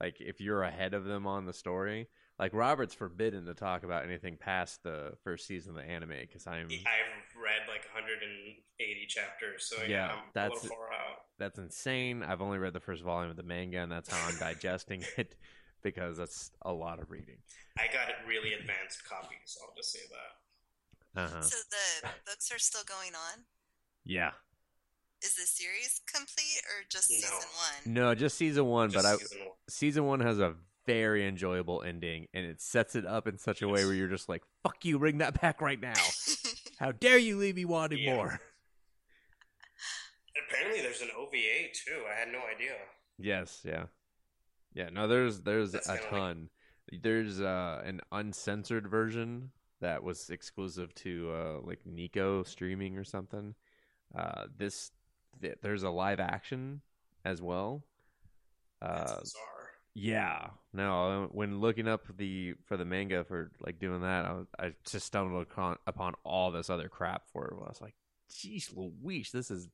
[0.00, 4.04] like, if you're ahead of them on the story, like Robert's forbidden to talk about
[4.04, 9.66] anything past the first season of the anime because I'm I've read like 180 chapters,
[9.68, 11.18] so yeah, Yeah, I'm that's- a little far out.
[11.38, 12.22] that's insane.
[12.22, 15.34] I've only read the first volume of the manga, and that's how I'm digesting it
[15.82, 17.38] because that's a lot of reading.
[17.78, 19.56] I got really advanced copies.
[19.62, 20.45] I'll just say that.
[21.16, 21.40] Uh huh.
[21.42, 23.44] So the books are still going on.
[24.04, 24.32] Yeah.
[25.22, 27.16] is the series complete or just No.
[27.16, 27.94] season one?
[27.94, 29.48] No, just season one, Just but I season one.
[29.68, 30.54] season one has a
[30.86, 34.28] very enjoyable ending, and it sets it up in such a way where you're just
[34.28, 35.94] like, "Fuck you, bring that back right now!
[36.78, 38.14] How dare you leave me wanting Yeah.
[38.14, 38.40] more?"
[40.48, 42.04] Apparently, there's an OVA too.
[42.08, 42.74] I had no idea.
[43.18, 43.86] Yes, yeah,
[44.74, 44.90] yeah.
[44.90, 46.50] No, there's there's That's a kinda like- ton.
[47.02, 49.50] There's uh, an uncensored version
[49.80, 53.54] that was exclusive to uh, like Nico streaming or something.
[54.14, 54.90] Uh, this
[55.40, 56.80] th- there's a live action
[57.24, 57.84] as well.
[58.80, 59.42] Uh, bizarre.
[59.94, 61.28] Yeah, no.
[61.32, 65.06] When looking up the for the manga for like doing that, I, was, I just
[65.06, 67.54] stumbled upon, upon all this other crap for it.
[67.54, 67.94] I was like,
[68.30, 69.68] "Geez, Louise, this is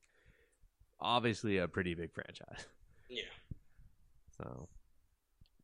[1.00, 2.66] obviously a pretty big franchise."
[3.10, 3.24] Yeah.
[4.36, 4.68] So,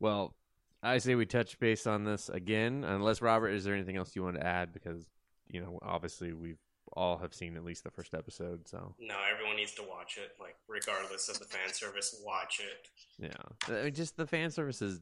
[0.00, 0.34] well,
[0.82, 2.84] I say we touch base on this again.
[2.84, 4.72] Unless Robert, is there anything else you want to add?
[4.72, 5.06] Because
[5.48, 6.58] you know, obviously, we've
[6.92, 8.66] all have seen at least the first episode.
[8.68, 10.32] So, No, everyone needs to watch it.
[10.40, 12.88] Like, regardless of the fan service, watch it.
[13.18, 15.00] yeah, I mean, just the fan service is,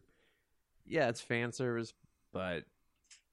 [0.84, 1.92] yeah, it's fan service,
[2.32, 2.64] but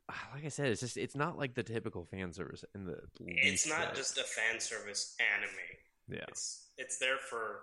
[0.10, 2.99] ah, like I said, it's just it's not like the typical fan service in the.
[3.25, 3.95] It's not bit.
[3.95, 6.17] just a fan service anime.
[6.19, 6.25] yeah.
[6.27, 7.62] It's it's there for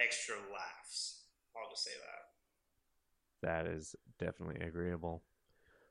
[0.00, 1.24] extra laughs.
[1.56, 2.31] I'll just say that.
[3.42, 5.22] That is definitely agreeable.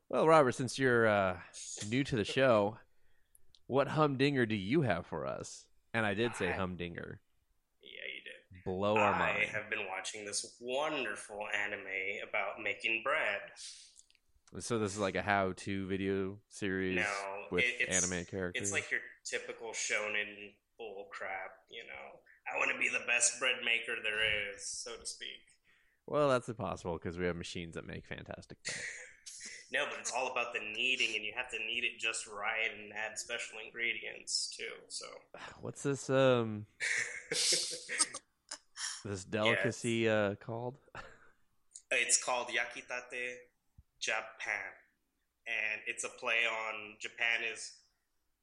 [0.10, 1.38] Well, Robert, since you're uh,
[1.90, 2.78] new to the show,
[3.68, 5.66] what humdinger do you have for us?
[5.94, 7.20] And I did say I- humdinger.
[7.82, 8.64] Yeah, you did.
[8.64, 9.38] Blow our I mind.
[9.50, 13.40] I have been watching this wonderful anime about making bread.
[14.60, 18.62] So this is like a how-to video series No, with it- it's- anime characters.
[18.64, 22.20] It's like your typical shonen bull crap, you know.
[22.54, 25.40] I want to be the best bread maker there is, so to speak.
[26.12, 28.58] Well, that's impossible because we have machines that make fantastic.
[28.66, 28.78] bread.
[29.74, 32.68] No, but it's all about the kneading, and you have to knead it just right
[32.78, 34.66] and add special ingredients too.
[34.90, 35.06] So,
[35.62, 36.66] What's this um
[37.30, 40.76] this delicacy uh called?
[41.90, 43.36] it's called Yakitate
[44.02, 44.76] Japan,
[45.48, 47.72] and it's a play on Japan is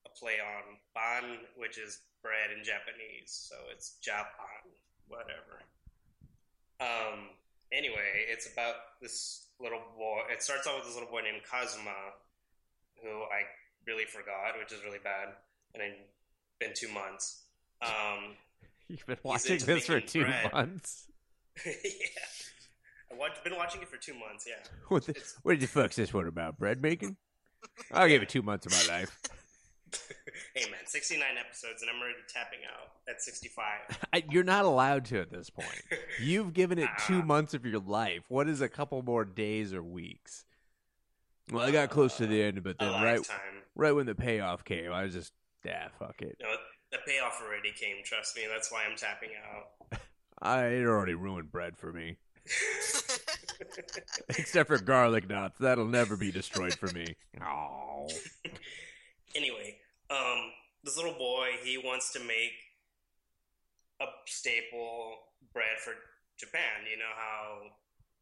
[0.06, 3.48] a play on pan, which is bread in Japanese.
[3.50, 4.64] So it's Japan,
[5.08, 5.60] whatever.
[6.80, 7.28] Um.
[7.72, 10.20] Anyway, it's about this little boy.
[10.30, 11.94] It starts out with this little boy named Kazuma,
[13.02, 13.44] who I
[13.86, 15.28] really forgot, which is really bad.
[15.74, 15.98] And it's
[16.58, 17.42] been two months.
[17.82, 18.36] Um.
[18.88, 20.50] You've been watching this for two bread.
[20.50, 21.04] months.
[21.66, 21.72] yeah.
[23.10, 24.46] I've been watching it for two months.
[24.48, 24.54] Yeah.
[24.88, 26.58] What, the, what did fuck's this one about?
[26.58, 27.16] Bread making?
[27.92, 29.18] I'll give it two months of my life.
[30.54, 33.64] Hey man, 69 episodes and I'm already tapping out at 65.
[34.12, 35.82] I, you're not allowed to at this point.
[36.20, 37.24] You've given it two Ah.
[37.24, 38.22] months of your life.
[38.28, 40.44] What is a couple more days or weeks?
[41.50, 43.20] Well, I got close to the end, but then right,
[43.74, 45.32] right when the payoff came, I was just,
[45.64, 46.36] yeah, fuck it.
[46.42, 46.48] No,
[46.92, 48.42] the payoff already came, trust me.
[48.52, 50.00] That's why I'm tapping out.
[50.42, 52.16] I it already ruined bread for me,
[54.28, 55.58] except for garlic knots.
[55.58, 57.16] That'll never be destroyed for me.
[57.44, 58.08] Oh,
[59.34, 59.76] anyway,
[60.10, 60.52] um,
[60.84, 62.56] this little boy, he wants to make
[64.00, 65.18] a staple
[65.52, 65.94] bread for
[66.38, 66.86] Japan.
[66.88, 67.74] You know how,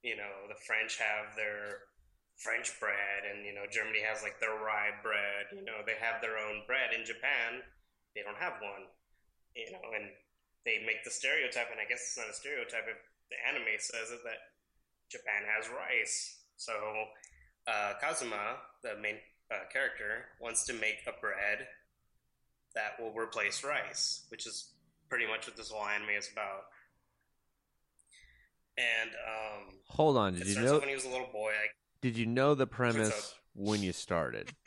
[0.02, 1.86] you know, the French have their
[2.36, 5.52] French bread and, you know, Germany has like their rye bread.
[5.52, 6.96] You know, they have their own bread.
[6.96, 7.62] In Japan,
[8.14, 8.88] they don't have one.
[9.56, 10.12] You know, and
[10.66, 13.00] they make the stereotype, and I guess it's not a stereotype if
[13.32, 14.52] the anime says it, that
[15.08, 16.44] Japan has rice.
[16.58, 16.74] So,
[17.64, 19.16] uh, Kazuma, the main
[19.50, 21.66] uh, character, wants to make a bread
[22.74, 24.72] that will replace rice, which is
[25.08, 26.64] pretty much what this whole anime is about.
[28.78, 30.34] And um, hold on.
[30.34, 30.78] Did you know?
[30.78, 31.50] when he was a little boy.
[31.50, 31.68] I,
[32.02, 34.50] Did you know the premise when you started?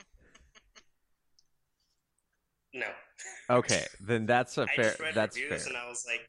[2.74, 2.88] no,
[3.50, 4.96] Okay, then that's a fair.
[5.00, 5.60] read That's fair.
[5.68, 6.28] and I was like,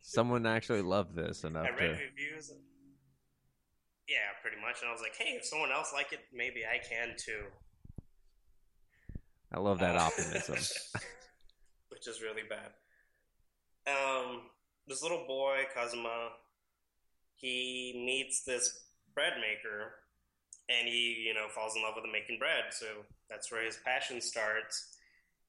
[0.00, 1.88] Someone actually loved this enough I to.
[1.88, 2.50] reviews.
[2.50, 2.60] And,
[4.08, 4.80] yeah, pretty much.
[4.80, 7.44] And I was like, hey, if someone else like it, maybe I can too.
[9.54, 10.56] I love that Uh, optimism.
[11.90, 12.72] which is really bad.
[13.86, 14.42] Um,
[14.86, 16.30] this little boy Kazuma,
[17.34, 18.84] he meets this
[19.14, 19.94] bread maker,
[20.68, 22.64] and he, you know, falls in love with making bread.
[22.70, 22.86] So
[23.28, 24.96] that's where his passion starts,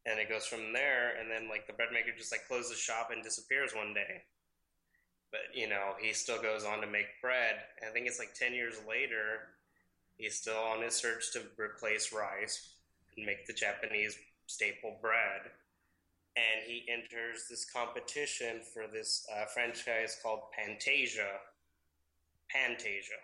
[0.06, 1.16] and it goes from there.
[1.20, 4.24] And then, like, the bread maker just like closes shop and disappears one day.
[5.34, 7.56] But you know, he still goes on to make bread.
[7.82, 9.50] And I think it's like ten years later,
[10.18, 12.70] he's still on his search to replace rice
[13.18, 14.16] and make the Japanese
[14.48, 15.42] staple bread
[16.36, 21.28] and he enters this competition for this uh, franchise called Pantasia.
[22.54, 23.22] Pantasia.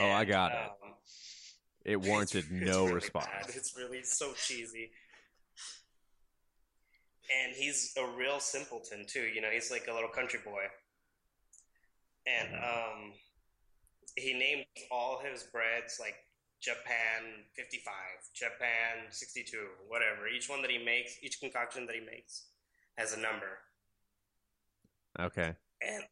[0.00, 0.58] Oh, I got it.
[0.82, 0.94] um,
[1.84, 3.26] It warranted it's- it's no response.
[3.26, 3.50] bad.
[3.54, 4.90] It's really so cheesy.
[7.30, 9.22] And he's a real simpleton too.
[9.22, 10.64] You know, he's like a little country boy,
[12.26, 13.12] and um,
[14.16, 16.14] he named all his breads like
[16.60, 20.28] Japan fifty five, Japan sixty two, whatever.
[20.28, 22.46] Each one that he makes, each concoction that he makes,
[22.96, 23.58] has a number,
[25.20, 25.54] Okay.
[25.82, 26.02] and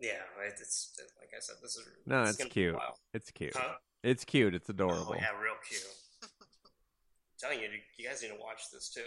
[0.00, 2.76] yeah, it- it's like I said, this is No, this is it's cute.
[3.12, 3.56] It's cute.
[3.56, 3.74] Huh?
[4.02, 4.54] It's cute.
[4.54, 5.12] It's adorable.
[5.12, 5.82] Oh yeah, real cute.
[6.22, 6.28] I'm
[7.38, 9.06] telling you, you guys need to watch this too.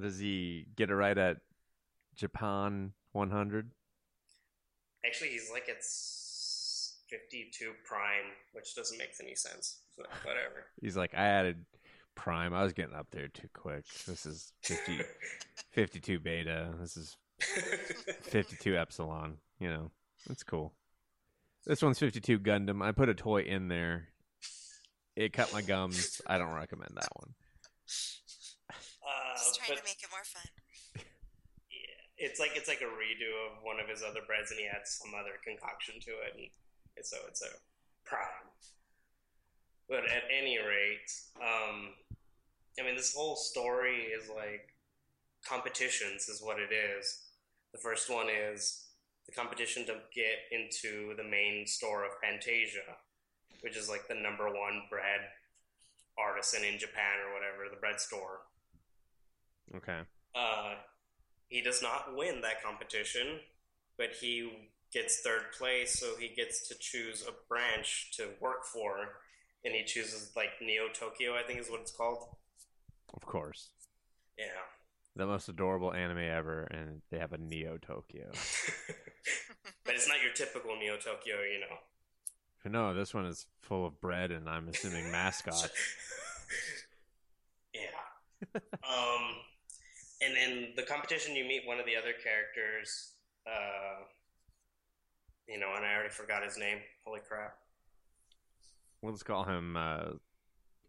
[0.00, 1.38] Does he get it right at
[2.14, 3.70] Japan 100?
[5.04, 9.78] Actually, he's like it's 52 prime, which doesn't make any sense.
[9.96, 10.66] So, whatever.
[10.82, 11.64] He's like, I added
[12.14, 12.52] Prime.
[12.52, 13.84] I was getting up there too quick.
[14.06, 15.00] This is 50,
[15.70, 16.74] 52 beta.
[16.80, 17.16] This is
[18.22, 19.38] 52 epsilon.
[19.60, 19.90] You know,
[20.28, 20.74] it's cool.
[21.64, 22.82] This one's 52 Gundam.
[22.82, 24.08] I put a toy in there.
[25.16, 26.20] It cut my gums.
[26.26, 27.34] I don't recommend that one.
[29.38, 30.50] Uh, Just trying but to make it more fun.
[31.70, 34.66] yeah, it's like it's like a redo of one of his other breads, and he
[34.66, 37.54] adds some other concoction to it, and so it's a
[38.04, 38.50] prime.
[39.88, 41.08] But at any rate,
[41.40, 41.94] um,
[42.78, 44.74] I mean, this whole story is like
[45.46, 47.22] competitions, is what it is.
[47.72, 48.84] The first one is
[49.26, 52.96] the competition to get into the main store of Pantasia,
[53.60, 55.20] which is like the number one bread
[56.18, 58.40] artisan in Japan or whatever, the bread store.
[59.76, 60.00] Okay.
[60.34, 60.74] Uh,
[61.48, 63.40] he does not win that competition,
[63.96, 64.50] but he
[64.92, 69.20] gets third place, so he gets to choose a branch to work for,
[69.64, 72.28] and he chooses like Neo Tokyo, I think is what it's called.
[73.14, 73.70] Of course.
[74.38, 74.44] Yeah.
[75.16, 78.30] The most adorable anime ever, and they have a Neo Tokyo.
[79.84, 81.76] but it's not your typical Neo Tokyo, you know.
[82.64, 85.70] No, this one is full of bread, and I'm assuming mascot.
[87.74, 87.80] yeah.
[88.54, 89.36] um,
[90.20, 93.12] and in the competition, you meet one of the other characters.
[93.46, 94.04] Uh,
[95.48, 96.78] you know, and I already forgot his name.
[97.04, 97.56] Holy crap!
[99.00, 100.10] We'll just call him uh,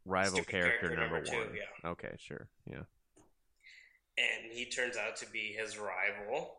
[0.05, 1.55] rival character, character number, number two, one.
[1.55, 1.89] yeah.
[1.91, 2.47] Okay, sure.
[2.69, 2.83] Yeah.
[4.17, 6.55] And he turns out to be his rival,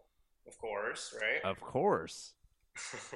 [0.47, 1.45] of course, right?
[1.45, 2.33] Of course.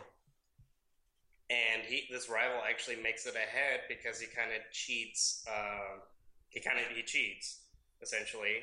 [1.48, 5.44] and he, this rival, actually makes it ahead because he kind of cheats.
[5.48, 6.00] Uh,
[6.48, 7.60] he kind of he cheats
[8.02, 8.60] essentially,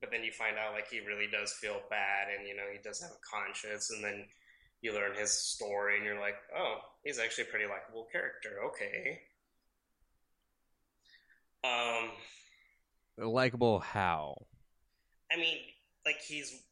[0.00, 2.78] but then you find out like he really does feel bad, and you know he
[2.82, 4.24] does have a conscience, and then
[4.80, 8.58] you learn his story, and you're like, oh, he's actually a pretty likable character.
[8.66, 9.20] Okay.
[11.64, 12.10] Um,
[13.16, 14.46] Likeable how?
[15.32, 15.58] I mean,
[16.04, 16.62] like he's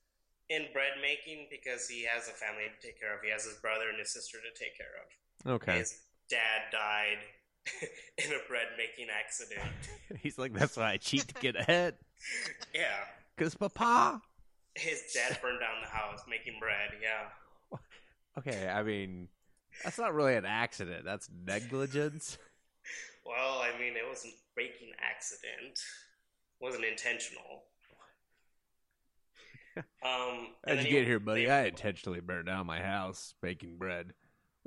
[0.50, 3.22] in bread making because he has a family to take care of.
[3.22, 5.62] He has his brother and his sister to take care of.
[5.62, 5.78] Okay.
[5.78, 7.18] His dad died
[8.18, 9.70] in a bread making accident.
[10.22, 11.94] He's like, that's why I cheat to get ahead.
[12.74, 13.04] Yeah.
[13.38, 14.20] Cause Papa.
[14.74, 16.90] His dad burned down the house making bread.
[17.02, 17.78] Yeah.
[18.38, 19.28] Okay, I mean,
[19.84, 21.04] that's not really an accident.
[21.04, 22.38] That's negligence.
[23.26, 25.78] Well, I mean, it wasn't baking accident.
[25.78, 27.64] It wasn't intentional.
[30.04, 31.46] Um, How'd you he- get here, buddy?
[31.46, 34.12] they- I intentionally burned down my house baking bread.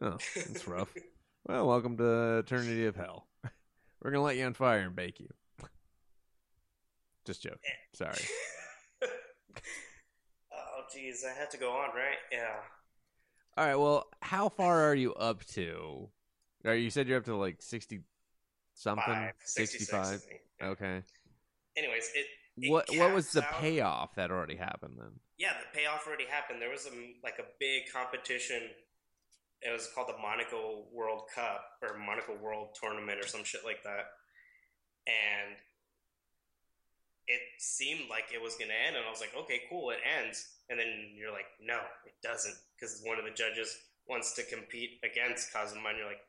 [0.02, 0.92] Oh, that's rough.
[1.48, 3.28] well, welcome to Eternity of Hell.
[4.02, 5.30] We're gonna light you on fire and bake you.
[7.26, 7.60] Just joking.
[7.94, 8.16] Sorry.
[10.54, 12.18] oh, jeez, I had to go on, right?
[12.32, 12.56] Yeah.
[13.58, 13.76] All right.
[13.76, 16.10] Well, how far are you up to?
[16.64, 18.02] Or you said you're up to like sixty
[18.74, 20.22] something, Five, sixty-five.
[20.22, 20.42] think.
[20.62, 21.04] Okay.
[21.78, 22.26] Anyways, it,
[22.58, 25.12] it What What was the out- payoff that already happened then?
[25.38, 26.62] Yeah, the payoff already happened.
[26.62, 26.92] There was a
[27.24, 28.62] like a big competition.
[29.62, 33.84] It was called the Monaco World Cup or Monaco World Tournament or some shit like
[33.84, 34.06] that.
[35.08, 35.56] And
[37.28, 40.00] it seemed like it was going to end, and I was like, okay, cool, it
[40.06, 40.48] ends.
[40.70, 43.76] And then you're like, no, it doesn't, because one of the judges
[44.08, 46.26] wants to compete against Kazuma, and you're like,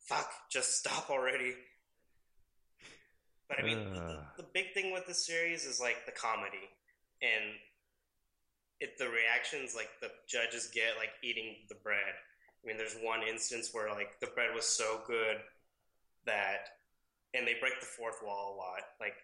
[0.00, 1.54] fuck, just stop already.
[3.48, 4.24] But I mean, the, uh.
[4.36, 6.70] the big thing with this series is like the comedy,
[7.20, 7.54] and
[8.80, 12.14] it the reactions like the judges get like eating the bread.
[12.62, 15.36] I mean, there's one instance where like the bread was so good
[16.26, 16.68] that,
[17.34, 18.80] and they break the fourth wall a lot.
[18.98, 19.14] Like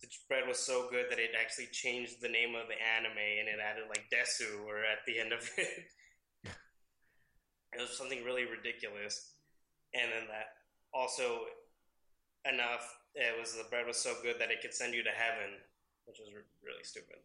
[0.00, 3.48] the bread was so good that it actually changed the name of the anime and
[3.48, 5.88] it added like Desu or at the end of it.
[6.44, 9.32] it was something really ridiculous,
[9.94, 10.60] and then that
[10.92, 11.48] also
[12.44, 12.84] enough.
[13.16, 15.56] It was the bread was so good that it could send you to heaven,
[16.04, 17.16] which was re- really stupid.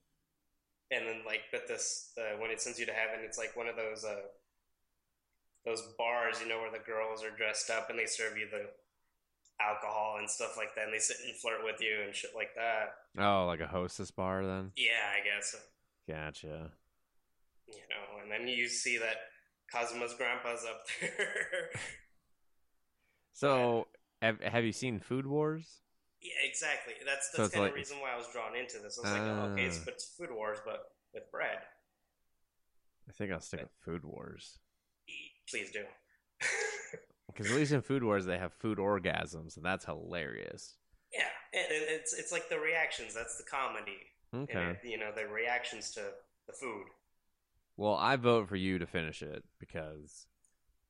[0.89, 3.67] And then like, but this the, when it sends you to heaven, it's like one
[3.67, 4.32] of those uh
[5.65, 8.72] those bars, you know, where the girls are dressed up and they serve you the
[9.70, 12.55] alcohol and stuff like that, and they sit and flirt with you and shit like
[12.55, 12.93] that.
[13.24, 14.72] Oh, like a hostess bar then?
[14.76, 15.55] Yeah, I guess
[16.07, 16.72] Gotcha.
[17.68, 18.22] you know.
[18.24, 19.16] And then you see that
[19.74, 21.70] Cosmo's grandpa's up there.
[23.34, 23.88] So,
[24.22, 25.80] have have you seen Food Wars?
[26.22, 26.93] yeah, exactly.
[27.05, 28.99] That's So that's it's kind like- of the reason why I was drawn into this.
[28.99, 29.82] I was like, oh, okay, it's, Ah.
[29.86, 30.84] but it's Food Wars, but
[31.14, 31.57] with bread.
[33.09, 34.59] I think I'll stick with Food Wars.
[35.49, 35.84] Please do.
[37.34, 40.75] Because at least in Food Wars they have food orgasms, and that's hilarious.
[41.13, 41.23] yeah,
[41.53, 43.13] and and it's it's like the reactions.
[43.13, 43.97] That's the comedy.
[44.34, 44.77] Okay.
[44.84, 46.01] it, you know, the reactions to
[46.47, 46.86] the food.
[47.77, 50.25] Well, I vote for you to finish it because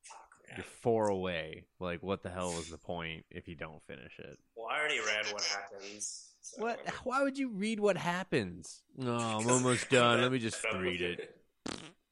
[0.04, 1.66] Fuck, you're four away.
[1.80, 4.38] Like, what the hell was the point if you don't finish it?
[4.56, 6.30] Well, I already read what happens.
[6.42, 6.80] so- What?
[7.04, 8.82] Why would you read what happens?
[8.98, 10.22] No, I'm almost done.
[10.22, 11.36] Let me just read it.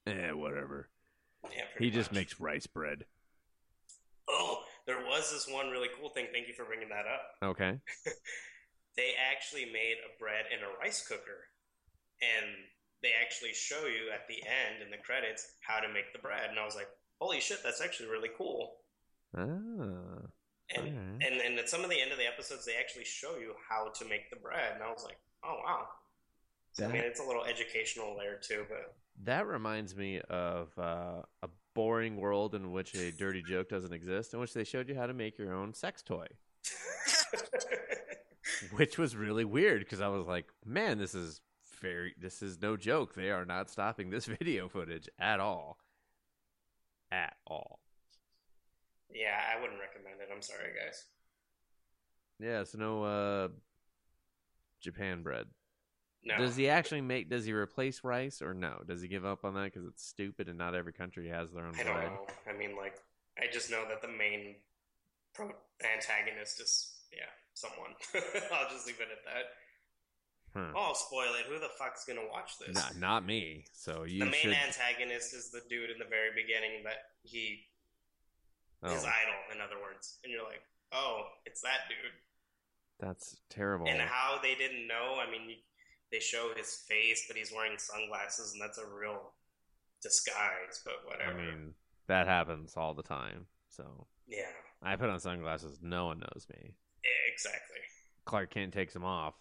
[0.07, 0.89] Eh, whatever.
[1.51, 3.05] Yeah, He just makes rice bread.
[5.09, 6.27] Was this one really cool thing.
[6.31, 7.21] Thank you for bringing that up.
[7.43, 7.79] Okay.
[8.97, 11.47] They actually made a bread in a rice cooker,
[12.19, 12.51] and
[13.01, 16.49] they actually show you at the end in the credits how to make the bread.
[16.49, 16.89] And I was like,
[17.21, 18.81] "Holy shit, that's actually really cool!"
[19.37, 20.27] Ah.
[20.75, 21.23] And Alright.
[21.23, 23.87] and and at some of the end of the episodes, they actually show you how
[23.95, 25.87] to make the bread, and I was like, "Oh wow!"
[26.73, 31.21] So, I mean, it's a little educational there too, but That reminds me of uh,
[31.41, 31.49] a
[31.79, 35.07] boring world in which a dirty joke doesn't exist, in which they showed you how
[35.07, 36.27] to make your own sex toy,
[38.73, 41.39] which was really weird because I was like, man, this is
[41.81, 43.15] very, this is no joke.
[43.15, 45.77] They are not stopping this video footage at all.
[47.13, 47.79] At all.
[49.09, 50.27] yeah, I wouldn't recommend it.
[50.35, 51.05] I'm sorry, guys.
[52.41, 53.47] Yeah, so no uh,
[54.81, 55.45] Japan bread.
[56.23, 58.81] No, Does he actually make, does he replace rice or no?
[58.85, 61.65] Does he give up on that because it's stupid and not every country has their
[61.65, 62.27] own I don't know.
[62.47, 62.95] I mean, like,
[63.37, 64.55] I just know that the main
[65.33, 65.55] pro-
[65.95, 67.95] antagonist is, yeah, someone.
[68.51, 69.45] I'll just leave it at that.
[70.53, 70.73] Huh.
[70.75, 71.45] Oh, spoil it.
[71.47, 72.73] Who the fuck's gonna watch this?
[72.75, 73.65] Not, not me.
[73.71, 74.53] So you the main should.
[74.53, 77.67] antagonist is the dude in the very beginning that he
[78.81, 82.11] oh, his idol, in other words, and you're like, oh, it's that dude.
[82.99, 83.87] that's terrible.
[83.87, 85.21] And how they didn't know?
[85.21, 85.57] I mean,
[86.11, 89.31] they show his face, but he's wearing sunglasses, and that's a real
[90.01, 90.81] disguise.
[90.83, 91.39] But whatever.
[91.39, 91.73] I mean,
[92.07, 93.45] that happens all the time.
[93.69, 94.43] So yeah,
[94.81, 95.79] I put on sunglasses.
[95.81, 96.75] No one knows me.
[97.03, 97.77] yeah, exactly.
[98.25, 99.33] Clark Kent takes them off.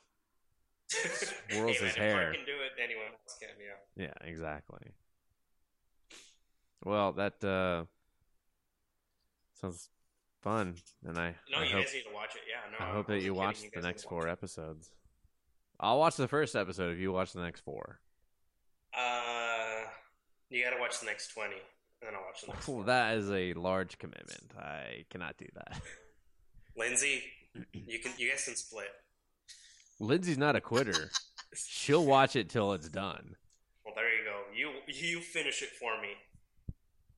[0.89, 2.13] Swirls hey, his hair.
[2.13, 3.49] Clark can do it, anyone else can.
[3.59, 4.05] Yeah.
[4.07, 4.93] Yeah, exactly.
[6.85, 7.85] Well, that uh,
[9.61, 9.91] sounds
[10.43, 12.43] fun, and I, No, I you hope, guys need to watch it.
[12.49, 12.87] Yeah, no.
[12.87, 14.91] I hope that wasn't you watch the next four watch episodes.
[15.81, 18.01] I'll watch the first episode if you watch the next four.
[18.97, 19.85] Uh,
[20.51, 21.57] you got to watch the next twenty,
[22.01, 22.69] and then I'll watch the next.
[22.69, 24.53] Well, that is a large commitment.
[24.59, 25.81] I cannot do that.
[26.77, 27.23] Lindsay,
[27.73, 28.13] you can.
[28.17, 28.89] You guys can split.
[30.01, 31.11] Lindsay's not a quitter.
[31.55, 33.37] She'll watch it till it's done.
[33.85, 34.39] Well, there you go.
[34.55, 36.11] You you finish it for me.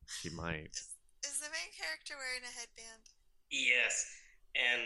[0.06, 0.70] She might.
[0.72, 3.02] Is, is the main character wearing a headband?
[3.50, 4.06] Yes,
[4.54, 4.82] and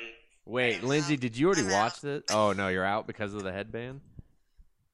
[0.46, 2.02] Wait, I'm Lindsay, did you already I'm watch out.
[2.02, 2.22] this?
[2.30, 4.00] Oh no, you're out because of the headband.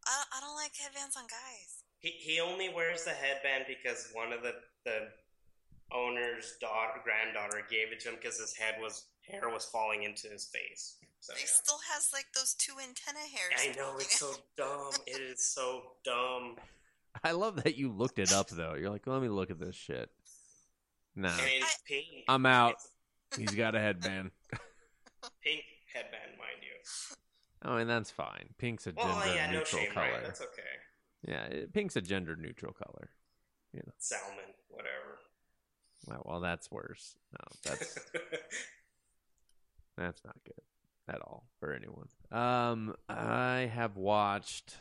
[0.06, 1.82] I, I don't like headbands on guys.
[1.98, 4.52] he he only wears the headband because one of the
[4.84, 5.08] the
[5.92, 10.28] owner's daughter granddaughter gave it to him because his head was hair was falling into
[10.28, 10.96] his face.
[11.20, 11.46] So He yeah.
[11.48, 13.60] still has like those two antenna hairs.
[13.60, 14.92] I know it's so dumb.
[15.06, 16.56] It is so dumb.
[17.24, 18.74] I love that you looked it up though.
[18.74, 20.08] You're like, let me look at this shit.
[21.16, 22.06] Nah, I mean, it's I- pink.
[22.28, 22.76] I'm out.
[23.36, 24.30] He's got a headband.
[25.42, 25.62] pink
[25.92, 27.16] headband, mind you.
[27.64, 28.50] Oh, and that's fine.
[28.58, 30.06] Pink's a gender Well, yeah, no neutral shame, color.
[30.12, 30.22] right?
[30.24, 31.28] That's okay.
[31.28, 33.10] Yeah, it, pink's a gender neutral color.
[33.72, 33.92] You know.
[33.98, 35.18] Salmon, whatever.
[36.06, 37.14] Well, well, that's worse.
[37.32, 37.94] No, that's
[39.96, 42.08] that's not good at all for anyone.
[42.32, 44.76] Um, I have watched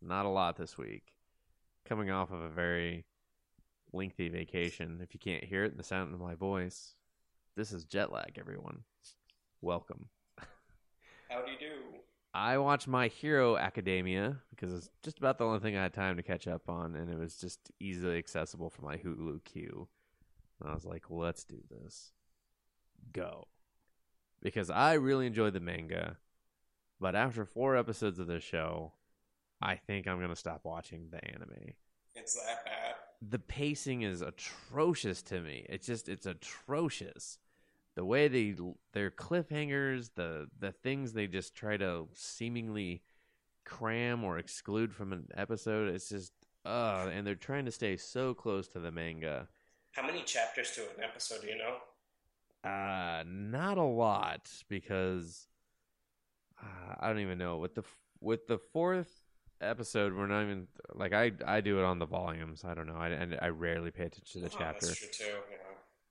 [0.00, 1.04] not a lot this week.
[1.88, 3.04] Coming off of a very
[3.92, 5.00] lengthy vacation.
[5.02, 6.94] If you can't hear it in the sound of my voice,
[7.56, 8.36] this is jet lag.
[8.38, 8.80] Everyone,
[9.62, 10.08] welcome.
[11.28, 11.98] How do you do?
[12.34, 16.16] I watched My Hero Academia because it's just about the only thing I had time
[16.16, 19.88] to catch up on, and it was just easily accessible for my Hulu queue.
[20.60, 22.12] And I was like, let's do this.
[23.12, 23.48] Go.
[24.42, 26.16] Because I really enjoyed the manga,
[27.00, 28.92] but after four episodes of this show,
[29.60, 31.74] I think I'm going to stop watching the anime.
[32.14, 32.94] It's that bad.
[33.28, 35.64] The pacing is atrocious to me.
[35.68, 37.38] It's just, it's atrocious
[37.94, 38.54] the way they
[38.92, 43.02] their cliffhangers, the the things they just try to seemingly
[43.64, 46.32] cram or exclude from an episode, it's just
[46.64, 49.48] uh and they're trying to stay so close to the manga.
[49.92, 51.76] How many chapters to an episode do you know?
[52.64, 55.48] Uh, not a lot because
[56.62, 57.82] uh, I don't even know with the
[58.20, 59.10] with the fourth
[59.60, 60.14] episode.
[60.14, 62.64] We're not even like I I do it on the volumes.
[62.64, 62.96] I don't know.
[62.96, 64.86] I and I rarely pay attention to the Oh, chapter.
[64.86, 65.24] That's true too.
[65.50, 65.56] Yeah.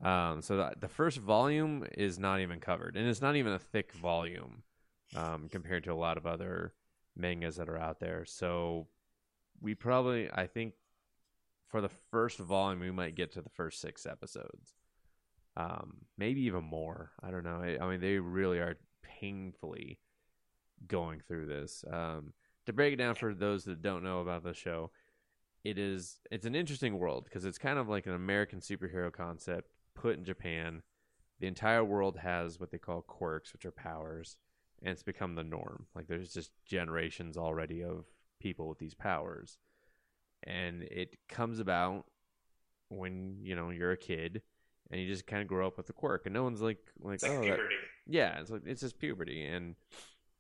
[0.02, 3.60] Um, so the, the first volume is not even covered, and it's not even a
[3.60, 4.64] thick volume
[5.16, 6.74] um, compared to a lot of other
[7.16, 8.26] mangas that are out there.
[8.26, 8.88] So
[9.60, 10.74] we probably, I think,
[11.68, 14.74] for the first volume, we might get to the first six episodes,
[15.56, 17.12] um, maybe even more.
[17.22, 17.62] I don't know.
[17.62, 20.00] I, I mean, they really are painfully
[20.88, 21.86] going through this.
[21.92, 22.34] Um,
[22.66, 24.92] to break it down for those that don't know about the show,
[25.64, 29.72] it is it's an interesting world because it's kind of like an American superhero concept
[29.96, 30.82] put in Japan.
[31.40, 34.38] The entire world has what they call quirks, which are powers,
[34.82, 35.88] and it's become the norm.
[35.96, 38.06] Like there's just generations already of
[38.40, 39.58] people with these powers.
[40.44, 42.06] And it comes about
[42.90, 44.42] when, you know, you're a kid
[44.90, 47.16] and you just kind of grow up with the quirk and no one's like like
[47.16, 47.60] It's like oh that-
[48.08, 49.76] yeah, it's like it's just puberty, and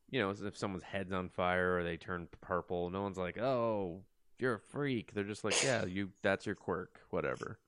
[0.09, 4.01] you know, if someone's head's on fire or they turn purple, no one's like, "Oh,
[4.39, 7.59] you're a freak." They're just like, "Yeah, you that's your quirk, whatever."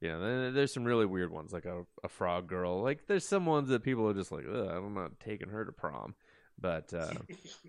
[0.00, 2.82] You know, there's some really weird ones, like a, a frog girl.
[2.82, 6.14] Like, there's some ones that people are just like, "I'm not taking her to prom,"
[6.56, 7.14] but uh,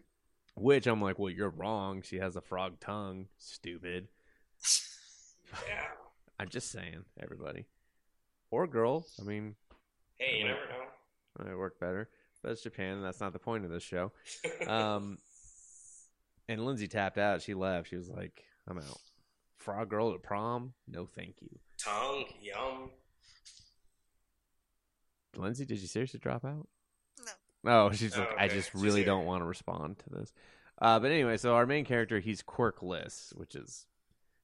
[0.56, 2.04] which I'm like, "Well, you're wrong.
[2.04, 4.10] She has a frog tongue, stupid."
[5.68, 5.88] yeah.
[6.40, 7.66] I'm just saying, everybody,
[8.52, 9.06] or girl.
[9.20, 9.56] I mean,
[10.20, 10.86] Hey, you Like- never know.
[11.40, 12.10] it might work better,
[12.44, 14.12] but it's Japan, and that's not the point of this show.
[14.68, 15.18] Um,
[16.48, 17.42] and Lindsay tapped out.
[17.42, 17.90] She left.
[17.90, 19.00] She was like, "I'm out."
[19.60, 20.74] Frog girl at prom?
[20.88, 21.50] No, thank you.
[21.78, 22.90] Tongue, yum.
[25.36, 26.68] Lindsay, did you seriously drop out?
[27.64, 27.88] No.
[27.88, 29.08] Oh, she's Oh, like, I just She's really here.
[29.08, 30.34] don't want to respond to this.
[30.82, 33.86] Uh, but anyway, so our main character, he's quirkless, which is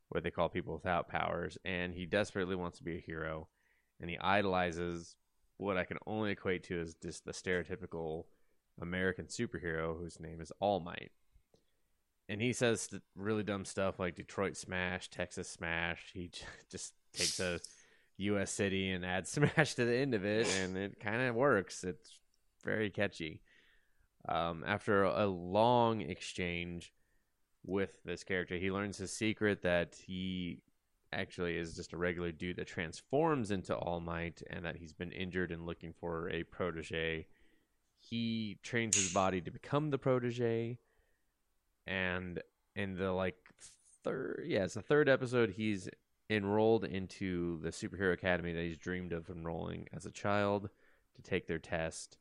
[0.09, 3.47] what they call people without powers, and he desperately wants to be a hero,
[4.01, 5.16] and he idolizes
[5.57, 8.26] what I can only equate to as just the stereotypical
[8.82, 11.11] American superhero whose name is All Might.
[12.28, 16.11] And he says really dumb stuff like Detroit Smash, Texas Smash.
[16.13, 16.32] He
[16.71, 17.59] just takes a
[18.17, 18.51] U.S.
[18.51, 21.84] city and adds Smash to the end of it, and it kind of works.
[21.84, 22.19] It's
[22.63, 23.41] very catchy.
[24.28, 26.93] Um, after a long exchange
[27.63, 30.61] with this character, he learns his secret that he
[31.13, 35.11] actually is just a regular dude that transforms into All Might, and that he's been
[35.11, 37.28] injured and looking for a protege.
[37.99, 40.80] He trains his body to become the protege,
[41.88, 42.41] and
[42.75, 43.38] in the like
[44.03, 45.51] third, yeah, it's the third episode.
[45.51, 45.89] He's
[46.29, 50.69] enrolled into the superhero academy that he's dreamed of enrolling as a child
[51.15, 52.17] to take their test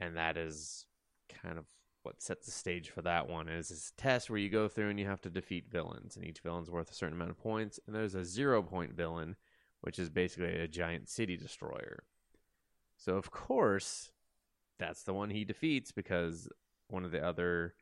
[0.00, 0.86] and that is
[1.28, 1.66] kind of
[2.02, 4.98] what sets the stage for that one is this test where you go through and
[4.98, 7.94] you have to defeat villains and each villain's worth a certain amount of points and
[7.94, 9.36] there's a zero point villain
[9.82, 12.02] which is basically a giant city destroyer
[12.96, 14.10] so of course
[14.78, 16.48] that's the one he defeats because
[16.88, 17.74] one of the other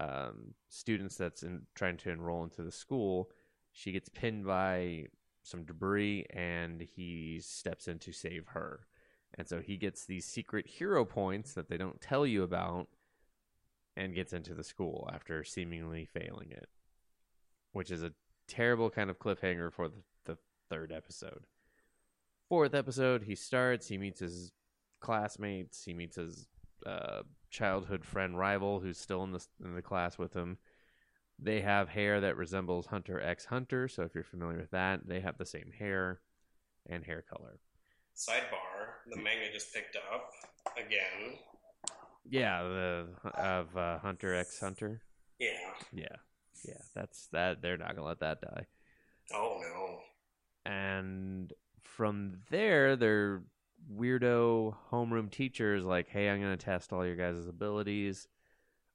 [0.00, 3.30] um, students that's in, trying to enroll into the school
[3.72, 5.06] she gets pinned by
[5.42, 8.86] some debris and he steps in to save her
[9.34, 12.88] and so he gets these secret hero points that they don't tell you about
[13.96, 16.68] and gets into the school after seemingly failing it,
[17.72, 18.12] which is a
[18.48, 20.38] terrible kind of cliffhanger for the, the
[20.68, 21.44] third episode.
[22.48, 24.52] Fourth episode, he starts, he meets his
[25.00, 26.46] classmates, he meets his
[26.84, 27.22] uh,
[27.52, 30.58] childhood friend rival who's still in the, in the class with him.
[31.38, 35.20] They have hair that resembles Hunter x Hunter, so if you're familiar with that, they
[35.20, 36.20] have the same hair
[36.88, 37.60] and hair color.
[38.16, 40.30] Sidebar: The manga just picked up
[40.76, 41.38] again.
[42.28, 45.02] Yeah, the of uh, Hunter x Hunter.
[45.38, 45.48] Yeah.
[45.92, 46.16] Yeah,
[46.64, 47.60] yeah, that's that.
[47.60, 48.66] They're not gonna let that die.
[49.34, 49.98] Oh no.
[50.70, 53.42] And from there, their
[53.96, 58.28] weirdo homeroom teachers like, "Hey, I'm gonna test all your guys' abilities.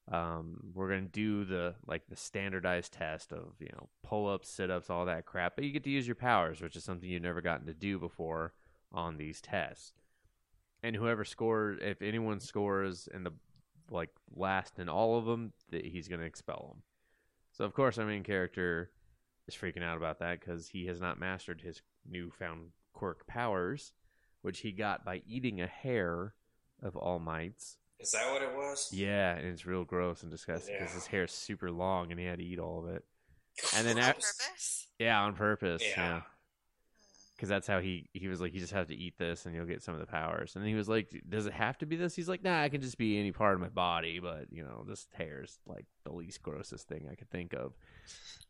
[0.10, 4.72] Um, we're gonna do the like the standardized test of you know pull ups, sit
[4.72, 5.56] ups, all that crap.
[5.56, 8.00] But you get to use your powers, which is something you've never gotten to do
[8.00, 8.54] before
[8.92, 9.94] on these tests.
[10.84, 13.34] And whoever scores, if anyone scores in the
[13.90, 16.84] like last in all of them, that he's gonna expel them.
[17.52, 18.92] So of course, our main character
[19.48, 23.94] is freaking out about that because he has not mastered his newfound quirk powers,
[24.48, 26.34] which he got by eating a hair
[26.82, 27.78] of All Might's.
[28.00, 28.90] Is that what it was?
[28.94, 30.96] Yeah, and it's real gross and disgusting because Yeah.
[30.96, 33.04] his hair is super long and he had to eat all of it.
[33.76, 34.88] And then On af- purpose?
[35.00, 35.82] Yeah, on purpose.
[35.84, 35.90] Yeah.
[35.98, 36.14] Yeah.
[36.22, 36.26] Hmm.
[37.36, 39.66] Because that's how he he was like he just has to eat this and you'll
[39.68, 40.56] get some of the powers.
[40.56, 42.16] And he was like, does it have to be this?
[42.16, 44.86] He's like, nah, I can just be any part of my body, but you know,
[44.88, 47.74] this hair is like the least grossest thing I could think of.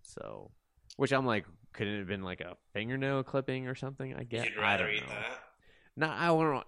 [0.04, 0.52] So,
[0.96, 4.14] which I'm like, couldn't it have been like a fingernail clipping or something?
[4.16, 5.10] I guess You'd I rather don't eat know.
[5.10, 5.40] that?
[5.98, 6.66] No, I want.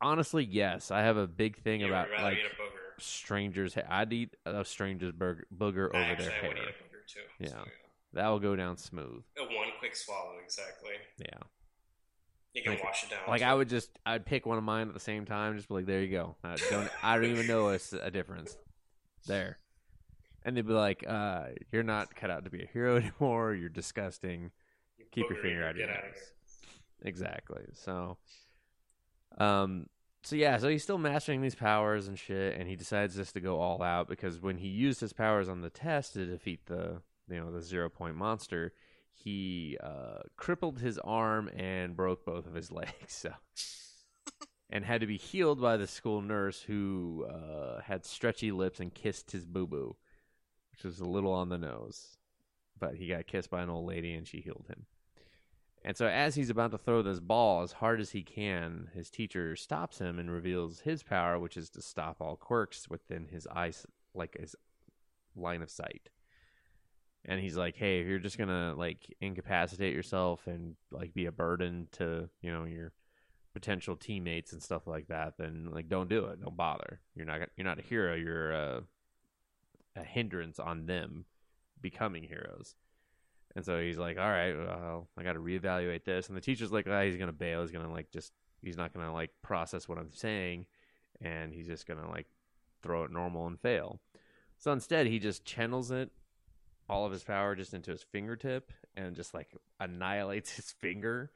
[0.00, 3.00] Honestly, yes, I have a big thing You about like eat a booger.
[3.02, 3.74] strangers.
[3.88, 7.20] I'd eat a stranger's burger, booger over Actually, their I would eat a booger too.
[7.38, 7.48] Yeah.
[7.48, 7.64] So,
[8.14, 9.22] That will go down smooth.
[9.38, 10.92] A one quick swallow, exactly.
[11.18, 11.26] Yeah.
[12.52, 13.20] You can Like- wash it down.
[13.26, 13.46] Like too.
[13.46, 15.56] I would just, I'd pick one of mine at the same time.
[15.56, 16.36] Just be like, there you go.
[16.44, 18.56] I don't, I don't even notice a difference.
[19.26, 19.58] There.
[20.44, 23.54] And they'd be like, uh, "You're not cut out to be a hero anymore.
[23.54, 24.50] You're disgusting.
[24.98, 26.32] You Keep your finger out of your outta nose."
[27.02, 27.62] Exactly.
[27.72, 28.18] So,
[29.38, 29.86] um,
[30.24, 33.40] so yeah, so he's still mastering these powers and shit, and he decides just to
[33.40, 37.02] go all out because when he used his powers on the test to defeat the,
[37.28, 38.72] you know, the zero point monster,
[39.12, 42.90] he uh, crippled his arm and broke both of his legs.
[43.08, 43.30] So.
[44.70, 48.92] And had to be healed by the school nurse who uh, had stretchy lips and
[48.92, 49.94] kissed his boo boo,
[50.72, 52.16] which was a little on the nose.
[52.80, 54.86] But he got kissed by an old lady and she healed him.
[55.84, 59.10] And so, as he's about to throw this ball as hard as he can, his
[59.10, 63.46] teacher stops him and reveals his power, which is to stop all quirks within his
[63.48, 64.56] eyes, like his
[65.36, 66.08] line of sight.
[67.26, 71.32] And he's like, "Hey, if you're just gonna like incapacitate yourself and like be a
[71.32, 72.92] burden to you know your
[73.52, 76.40] potential teammates and stuff like that, then like don't do it.
[76.40, 77.00] Don't bother.
[77.14, 78.14] You're not you're not a hero.
[78.14, 78.82] You're a,
[79.96, 81.26] a hindrance on them
[81.82, 82.74] becoming heroes."
[83.56, 86.72] And so he's like, "All right, well, I got to reevaluate this." And the teacher's
[86.72, 87.62] like, "Ah, he's gonna bail.
[87.62, 88.32] He's gonna like just
[88.62, 90.66] he's not gonna like process what I'm saying,
[91.20, 92.26] and he's just gonna like
[92.82, 94.00] throw it normal and fail."
[94.58, 96.10] So instead, he just channels it,
[96.88, 101.30] all of his power, just into his fingertip, and just like annihilates his finger.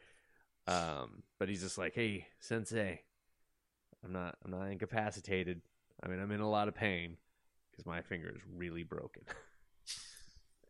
[0.66, 3.02] Um, but he's just like, "Hey, Sensei,
[4.04, 5.62] I'm not I'm not incapacitated.
[6.02, 7.16] I mean, I'm in a lot of pain
[7.70, 9.22] because my finger is really broken."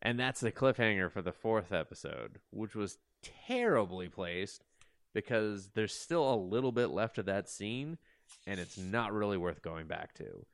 [0.01, 2.99] And that's the cliffhanger for the fourth episode, which was
[3.47, 4.65] terribly placed
[5.13, 7.99] because there's still a little bit left of that scene,
[8.47, 10.47] and it's not really worth going back to.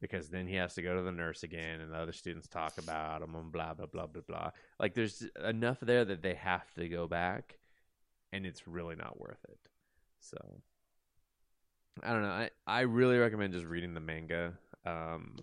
[0.00, 2.78] Because then he has to go to the nurse again, and the other students talk
[2.78, 4.50] about him, and blah, blah, blah, blah, blah.
[4.78, 7.58] Like, there's enough there that they have to go back,
[8.32, 9.58] and it's really not worth it.
[10.20, 10.36] So,
[12.02, 12.28] I don't know.
[12.28, 14.52] I, I really recommend just reading the manga.
[14.86, 15.38] Um,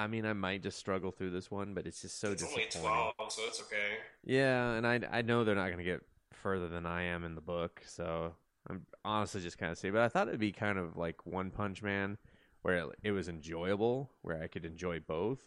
[0.00, 2.64] I mean, I might just struggle through this one, but it's just so it's only
[2.64, 2.90] disappointing.
[2.90, 3.98] twelve, so it's okay.
[4.24, 6.00] Yeah, and I I know they're not going to get
[6.32, 8.32] further than I am in the book, so
[8.66, 9.90] I'm honestly just kind of see.
[9.90, 12.16] But I thought it'd be kind of like One Punch Man,
[12.62, 15.40] where it, it was enjoyable, where I could enjoy both.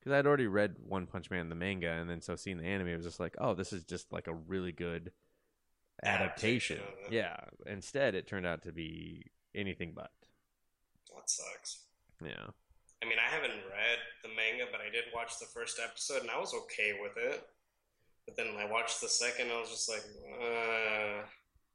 [0.00, 2.88] Because I'd already read One Punch Man the manga, and then so seeing the anime,
[2.88, 5.12] it was just like, oh, this is just like a really good
[6.02, 6.78] adaptation.
[6.78, 7.12] Adaptation.
[7.12, 7.36] Yeah.
[7.66, 10.10] Instead, it turned out to be anything but.
[11.14, 11.84] That sucks.
[12.20, 12.48] Yeah.
[13.02, 16.30] I mean, I haven't read the manga, but I did watch the first episode, and
[16.30, 17.42] I was okay with it.
[18.26, 20.04] But then I watched the second, I was just like,
[20.40, 21.26] uh,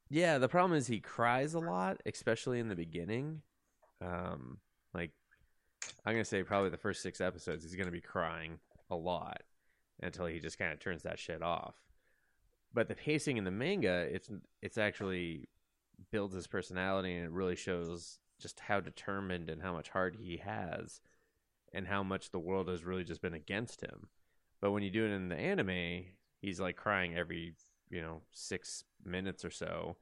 [0.09, 3.41] Yeah, the problem is he cries a lot, especially in the beginning.
[4.01, 4.59] Um,
[4.93, 5.11] like
[6.05, 8.59] I'm gonna say probably the first six episodes he's gonna be crying
[8.89, 9.41] a lot
[10.01, 11.75] until he just kind of turns that shit off.
[12.73, 14.29] But the pacing in the manga, it's
[14.61, 15.49] it's actually
[16.11, 20.37] builds his personality and it really shows just how determined and how much heart he
[20.37, 21.01] has
[21.73, 24.07] and how much the world has really just been against him.
[24.61, 26.05] But when you do it in the anime,
[26.41, 27.53] he's like crying every,
[27.89, 29.97] you know, six minutes or so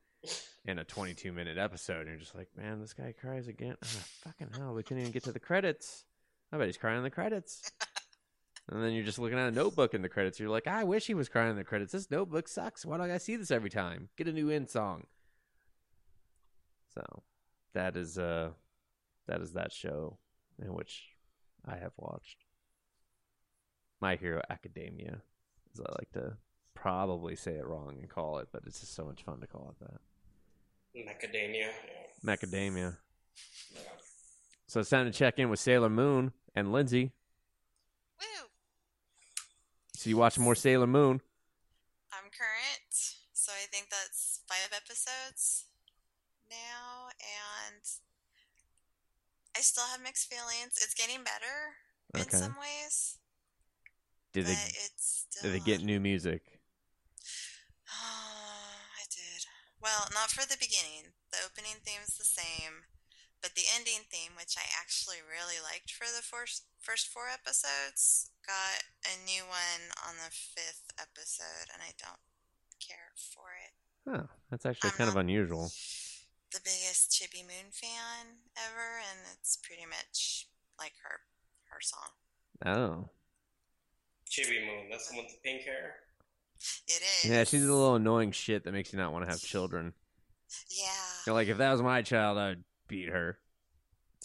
[0.65, 2.01] in a 22 minute episode.
[2.01, 3.75] And you're just like, man, this guy cries again.
[3.83, 6.05] Oh, fucking hell, we couldn't even get to the credits.
[6.51, 7.71] I bet he's crying in the credits.
[8.69, 10.39] and then you're just looking at a notebook in the credits.
[10.39, 11.91] You're like, I wish he was crying in the credits.
[11.91, 12.85] This notebook sucks.
[12.85, 14.09] Why do I see this every time?
[14.17, 15.07] Get a new end song.
[16.93, 17.23] So
[17.73, 18.51] that is uh
[19.27, 20.17] that is that show
[20.61, 21.14] in which
[21.67, 22.37] I have watched.
[24.01, 25.21] My Hero Academia,
[25.73, 26.37] as I like to
[26.73, 29.73] probably say it wrong and call it, but it's just so much fun to call
[29.79, 30.01] it that.
[31.07, 31.69] macadamia.
[32.23, 32.97] Macadamia.
[33.73, 33.79] Yeah.
[34.67, 37.11] So it's time to check in with Sailor Moon and Lindsay.
[38.19, 38.47] Woo!
[39.95, 41.21] So you watch more Sailor Moon?
[42.11, 42.93] I'm current,
[43.33, 45.65] so I think that's five episodes
[46.49, 47.04] now, and
[49.55, 50.75] I still have mixed feelings.
[50.83, 51.79] It's getting better
[52.13, 53.17] in some ways,
[54.33, 55.51] Did they it's still.
[55.51, 56.59] did they get new music?
[57.91, 59.47] Oh, I did.
[59.81, 61.15] Well, not for the beginning.
[61.31, 62.87] The opening theme's the same,
[63.41, 68.31] but the ending theme, which I actually really liked for the first first four episodes,
[68.47, 72.23] got a new one on the fifth episode, and I don't
[72.79, 73.73] care for it.
[74.07, 75.71] Huh, that's actually I'm kind of unusual.
[76.55, 80.47] The biggest Chibi Moon fan ever, and it's pretty much
[80.79, 81.19] like her
[81.69, 82.11] her song.
[82.65, 83.09] Oh,
[84.31, 85.95] Chibi Moon, that's the one with the pink hair.
[86.87, 87.29] It is.
[87.29, 89.91] yeah, she's a little annoying shit that makes you not want to have children.
[90.69, 90.85] Yeah.
[91.27, 93.37] You're like, if that was my child, I'd beat her.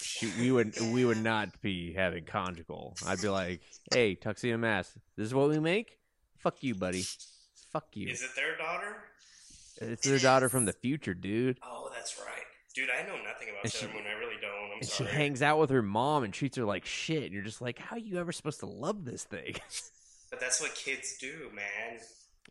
[0.01, 2.95] She, we would we would not be having conjugal.
[3.05, 3.61] I'd be like,
[3.93, 5.99] hey, tuxedo mask, this is what we make.
[6.39, 7.05] Fuck you, buddy.
[7.73, 8.09] Fuck you.
[8.09, 8.99] Is it their daughter?
[9.81, 11.59] It's their daughter from the future, dude.
[11.63, 12.45] Oh, that's right.
[12.75, 14.05] Dude, I know nothing about And Sailor Moon.
[14.09, 14.73] I really don't.
[14.73, 17.25] I'm And she hangs out with her mom and treats her like shit.
[17.25, 19.57] And you're just like, how are you ever supposed to love this thing?
[20.31, 21.99] But that's what kids do, man.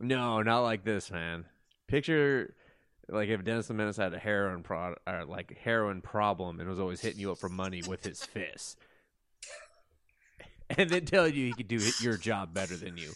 [0.02, 1.46] no, not like this, man.
[1.88, 2.54] Picture
[3.08, 6.68] like if Dennis the Menace had a heroin pro- or uh, like heroin problem and
[6.68, 8.76] was always hitting you up for money with his fists,
[10.78, 13.14] and then telling you he could do your job better than you.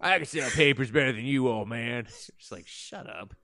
[0.00, 2.06] I can sell papers better than you, old man.
[2.06, 3.34] Just like shut up.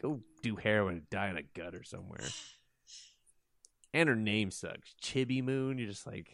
[0.00, 2.24] Go do heroin and die in a gutter somewhere.
[3.94, 4.94] And her name sucks.
[5.02, 5.78] Chibi Moon.
[5.78, 6.30] You're just like,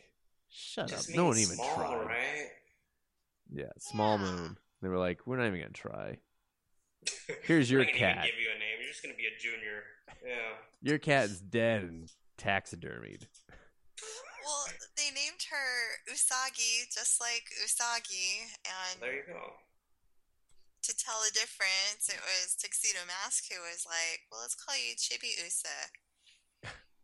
[0.50, 1.16] shut Just up.
[1.16, 2.06] No one even small, tried.
[2.06, 2.48] right?
[3.52, 4.24] Yeah, Small Yeah.
[4.24, 4.58] Moon.
[4.82, 6.18] They were like, we're not even gonna try.
[7.44, 8.24] Here's We're your not even cat.
[8.26, 8.78] give you a name.
[8.80, 9.82] You're just gonna be a junior.
[10.26, 10.56] Yeah.
[10.82, 13.26] Your cat's dead and taxidermied.
[14.44, 14.66] Well,
[14.98, 19.40] they named her Usagi just like Usagi, and There you go.
[20.84, 24.94] To tell the difference, it was Tuxedo Mask who was like, "Well, let's call you
[24.96, 25.90] Chibi Usa."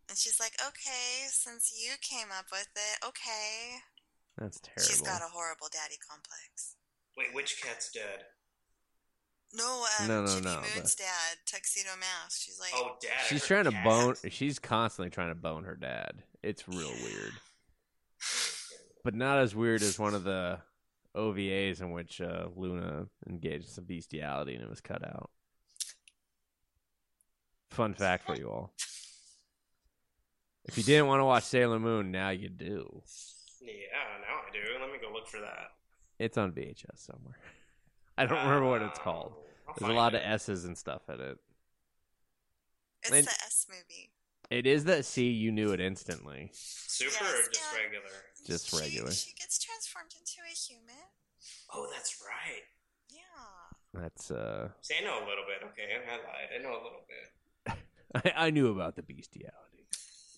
[0.09, 3.81] And she's like, "Okay, since you came up with it, okay."
[4.37, 4.83] That's terrible.
[4.83, 6.75] She's got a horrible daddy complex.
[7.17, 8.25] Wait, which cat's dead?
[9.53, 12.41] No, um, No, no, Chibi no, Moon's dad, Tuxedo Mask.
[12.41, 13.11] She's like, Oh, dad.
[13.27, 13.83] She's heard trying to cat.
[13.83, 14.15] bone.
[14.29, 16.23] She's constantly trying to bone her dad.
[16.41, 17.33] It's real weird,
[19.03, 20.59] but not as weird as one of the
[21.15, 25.29] OVAs in which uh, Luna engaged in some bestiality and it was cut out.
[27.69, 28.73] Fun fact for you all:
[30.65, 33.01] if you didn't want to watch Sailor Moon, now you do.
[33.61, 33.71] Yeah,
[34.27, 34.59] now I do.
[34.81, 35.71] Let me go look for that.
[36.19, 37.37] It's on VHS somewhere.
[38.17, 39.33] I don't remember what it's called.
[39.67, 40.17] I'll There's a lot it.
[40.17, 41.37] of S's and stuff in it.
[43.03, 44.11] "It's and- the S movie."
[44.51, 46.49] It is that C you knew it instantly.
[46.53, 48.17] Super S, or just and- regular?
[48.45, 49.11] Just She- regular.
[49.11, 51.05] She gets transformed into a human.
[51.73, 52.63] Oh, that's right.
[53.09, 54.01] Yeah.
[54.01, 55.65] That's uh See, I know a little bit.
[55.71, 56.49] Okay, I lied.
[56.53, 57.77] I know a little bit.
[58.35, 59.87] I, I knew about the bestiality.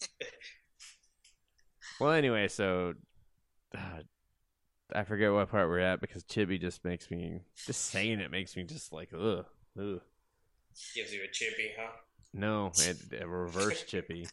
[2.00, 2.94] well anyway, so
[3.76, 4.02] uh,
[4.94, 8.56] I forget what part we're at because Chibi just makes me just saying it makes
[8.56, 9.46] me just like ugh
[9.80, 10.02] ugh.
[10.96, 11.92] Gives you a chippy, huh?
[12.34, 14.28] No, it, a reverse Chippy.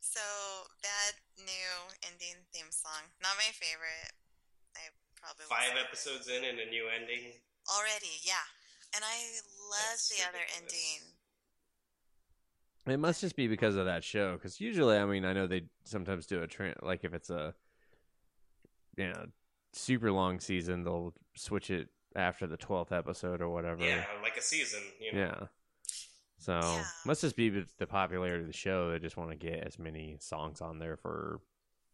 [0.00, 0.20] So
[0.82, 3.04] bad new ending theme song.
[3.22, 4.12] Not my favorite.
[4.74, 4.80] I
[5.20, 7.32] probably Five episodes in and a new ending.
[7.76, 8.20] already.
[8.22, 8.44] Yeah,
[8.94, 9.16] and I
[9.70, 11.12] love That's the other ending.
[12.86, 14.34] It must just be because of that show.
[14.34, 17.54] Because usually, I mean, I know they sometimes do a tra- like if it's a
[18.96, 19.26] you know
[19.72, 23.84] super long season, they'll switch it after the twelfth episode or whatever.
[23.84, 24.80] Yeah, like a season.
[25.00, 25.18] You know?
[25.18, 25.46] Yeah.
[26.46, 26.90] So Yeah.
[27.04, 28.90] must just be with the popularity of the show.
[28.90, 31.40] They just want to get as many songs on there for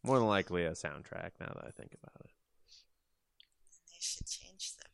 [0.03, 1.31] more than likely a soundtrack.
[1.39, 2.31] Now that I think about it,
[3.89, 4.85] They should change the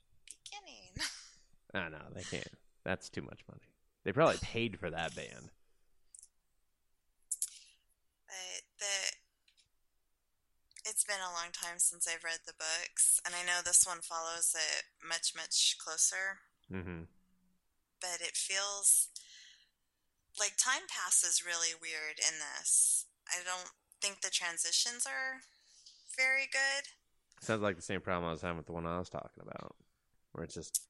[0.43, 0.95] beginning.
[1.73, 2.57] I no, they can't.
[2.83, 3.61] That's too much money.
[4.03, 5.51] They probably paid for that band.
[8.27, 9.17] but the
[10.85, 14.01] it's been a long time since I've read the books, and I know this one
[14.01, 16.39] follows it much much closer.
[16.71, 17.03] hmm
[18.01, 19.09] But it feels
[20.39, 23.05] like time passes really weird in this.
[23.27, 23.71] I don't
[24.01, 25.41] think the transitions are
[26.17, 26.89] very good.
[27.41, 29.75] Sounds like the same problem I was having with the one I was talking about,
[30.31, 30.81] where it's just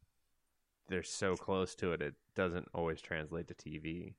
[0.87, 4.15] they're so close to it, it doesn't always translate to TV.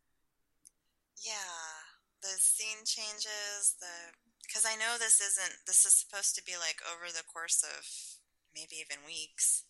[1.24, 1.90] Yeah,
[2.22, 3.74] the scene changes.
[3.80, 4.14] The
[4.46, 5.66] because I know this isn't.
[5.66, 7.86] This is supposed to be like over the course of
[8.54, 9.64] maybe even weeks.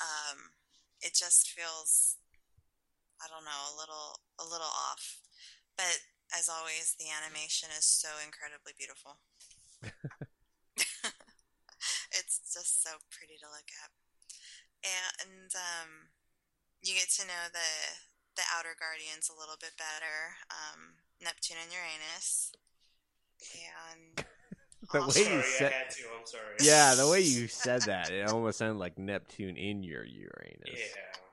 [0.00, 0.52] Um,
[1.00, 2.16] it just feels,
[3.22, 5.20] I don't know, a little a little off.
[5.76, 6.00] But
[6.36, 9.20] as always, the animation is so incredibly beautiful.
[12.16, 13.90] it's just so pretty to look at,
[14.84, 16.10] and um,
[16.82, 18.00] you get to know the
[18.36, 20.36] the outer guardians a little bit better.
[20.50, 22.52] Um, Neptune and Uranus,
[23.54, 24.24] and
[24.92, 26.02] The way Sorry, you I said, had to.
[26.18, 26.56] I'm sorry.
[26.62, 30.60] yeah, the way you said that, it almost sounded like Neptune in your Uranus.
[30.68, 31.25] Yeah.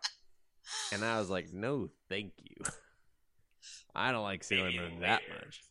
[0.92, 2.64] And I was like, no, thank you.
[3.96, 5.62] I don't like Sailor Maybe Moon that much.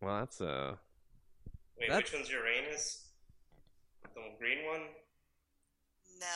[0.00, 0.74] Well, that's uh,
[1.78, 3.00] Wait, That- which one's Uranus?
[4.14, 4.82] The green one?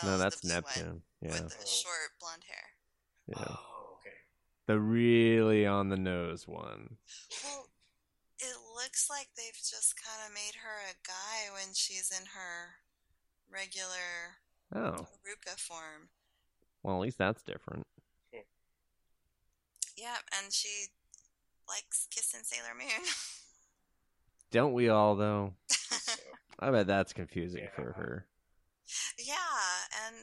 [0.05, 1.03] no, no, that's the blue one Neptune.
[1.21, 2.65] Yeah, with the short blonde hair.
[3.29, 4.17] yeah, Oh, okay.
[4.67, 6.97] the really on the nose one.
[7.45, 7.69] Well,
[8.41, 12.77] it looks like they've just kind of made her a guy when she's in her
[13.53, 14.39] regular
[14.75, 16.09] Oh, Haruka form.
[16.83, 17.87] well, at least that's different.
[19.97, 20.69] Yeah, and she
[21.69, 23.05] likes kissing Sailor Moon.
[24.51, 25.55] Don't we all though?
[26.61, 27.71] I bet that's confusing Yeah.
[27.75, 28.27] for her.
[29.19, 30.17] yeah, and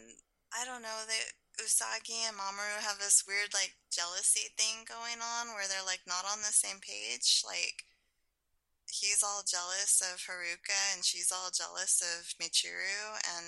[0.52, 1.26] I don't know that
[1.64, 6.26] Usagi and Mamoru have this weird like jealousy thing going on where they're like not
[6.26, 7.44] on the same page.
[7.46, 7.84] Like
[8.90, 13.46] he's all jealous of Haruka and she's all jealous of Michiru and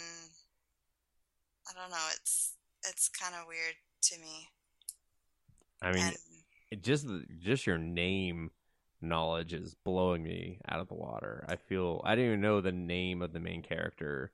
[1.69, 2.53] I don't know, it's
[2.87, 4.49] it's kind of weird to me.
[5.81, 6.13] I mean,
[6.71, 7.07] and just
[7.39, 8.51] just your name
[9.01, 11.45] knowledge is blowing me out of the water.
[11.47, 14.31] I feel I didn't even know the name of the main character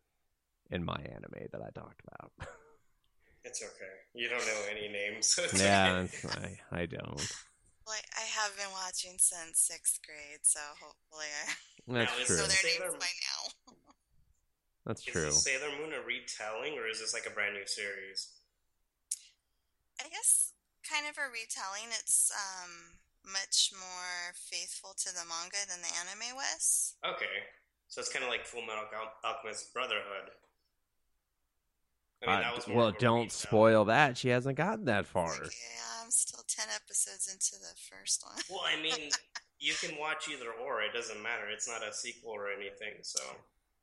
[0.71, 2.31] in my anime that I talked about.
[3.45, 3.91] It's okay.
[4.13, 5.27] You don't know any names.
[5.27, 6.59] So it's yeah, okay.
[6.71, 7.31] I, I don't.
[7.88, 11.53] Like I have been watching since 6th grade, so hopefully I
[11.88, 12.38] That's Now, true.
[12.38, 13.41] know their Sailor names Moon- by now.
[14.86, 15.25] That's Is true.
[15.31, 18.36] this Sailor Moon a retelling, or is this like a brand new series?
[20.03, 20.51] I guess
[20.84, 21.91] kind of a retelling.
[21.95, 26.95] It's um much more faithful to the manga than the anime was.
[27.07, 27.47] Okay,
[27.88, 28.84] so it's kind of like Full Metal
[29.23, 30.36] Alchemist Brotherhood.
[32.26, 33.30] I mean, Uh, that was well, don't retelling.
[33.30, 34.17] spoil that.
[34.17, 35.34] She hasn't gotten that far.
[35.34, 38.41] Yeah, I'm still ten episodes into the first one.
[38.49, 39.09] Well, I mean,
[39.59, 40.82] you can watch either or.
[40.82, 41.49] It doesn't matter.
[41.51, 42.93] It's not a sequel or anything.
[43.01, 43.21] So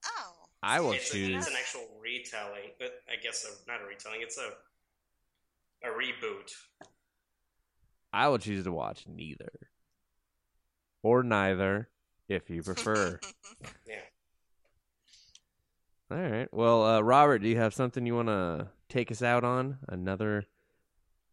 [0.06, 0.32] Oh,
[0.62, 1.36] I will it's, a, choose.
[1.36, 2.70] it's an actual retelling.
[2.78, 4.20] But I guess a, not a retelling.
[4.22, 4.50] It's a
[5.86, 6.50] a reboot.
[8.12, 9.48] I will choose to watch neither
[11.02, 11.88] or neither
[12.28, 13.18] if you prefer.
[13.86, 13.96] Yeah.
[16.10, 16.48] All right.
[16.52, 19.78] Well, uh, Robert, do you have something you want to take us out on?
[19.88, 20.44] Another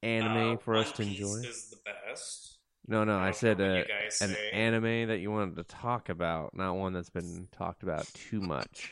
[0.04, 1.50] anime Uh, for us to Piece enjoy?
[1.50, 2.58] Is the best.
[2.88, 4.50] No, no, I I said care what uh, you guys an say.
[4.52, 8.92] anime that you wanted to talk about, not one that's been talked about too much.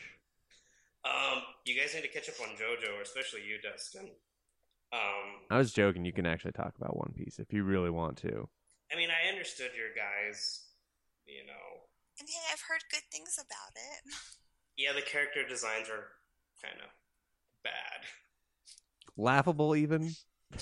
[1.04, 4.10] Um, you guys need to catch up on JoJo, especially you, Dustin.
[4.92, 6.04] Um, I was joking.
[6.04, 8.48] You can actually talk about One Piece if you really want to.
[8.92, 10.64] I mean, I understood your guys.
[11.26, 11.86] You know,
[12.20, 14.14] and yeah, I've heard good things about it.
[14.76, 16.04] yeah, the character designs are
[16.62, 16.88] kind of
[17.62, 18.06] bad.
[19.16, 20.10] Laughable, even.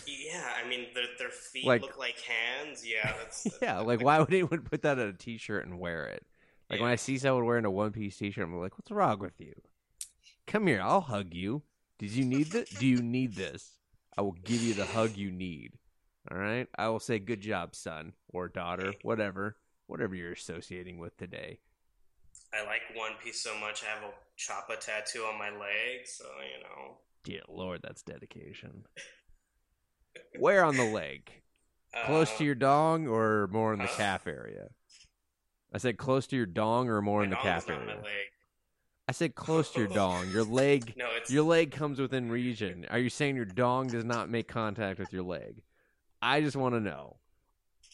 [0.07, 2.85] Yeah, I mean, their their feet Like- look like hands.
[2.87, 6.07] Yeah, that's, that's Yeah, like why would anyone put that on a T-shirt and wear
[6.07, 6.25] it?
[6.71, 9.39] Like when I see someone wearing a One Piece T-shirt, I'm like, "What's wrong with
[9.39, 9.53] you?
[10.47, 11.63] Come here, I'll hug you.
[11.99, 12.71] Did you need this?
[12.71, 13.77] Do you need this?
[14.17, 15.75] I will give you the hug you need.
[16.31, 16.67] All right.
[16.79, 19.57] I will say, "Good job, son or daughter, whatever,
[19.87, 21.59] whatever you're associating with today."
[22.55, 23.83] I like One Piece so much.
[23.83, 26.99] I have a Chopper tattoo on my leg, so you know.
[27.25, 28.85] Dear Lord, that's dedication.
[30.39, 31.31] Where on the leg?
[32.07, 34.69] Close Uh, to your dong or more in the uh, calf area?
[35.73, 37.87] I said close to your dong or more my in the calf area.
[37.87, 38.27] My leg.
[39.09, 40.29] I said close to your dong.
[40.31, 42.87] Your leg, No, it's your leg comes within region.
[42.91, 45.63] Are you saying your dong does not make contact with your leg?
[46.21, 47.17] I just want to know.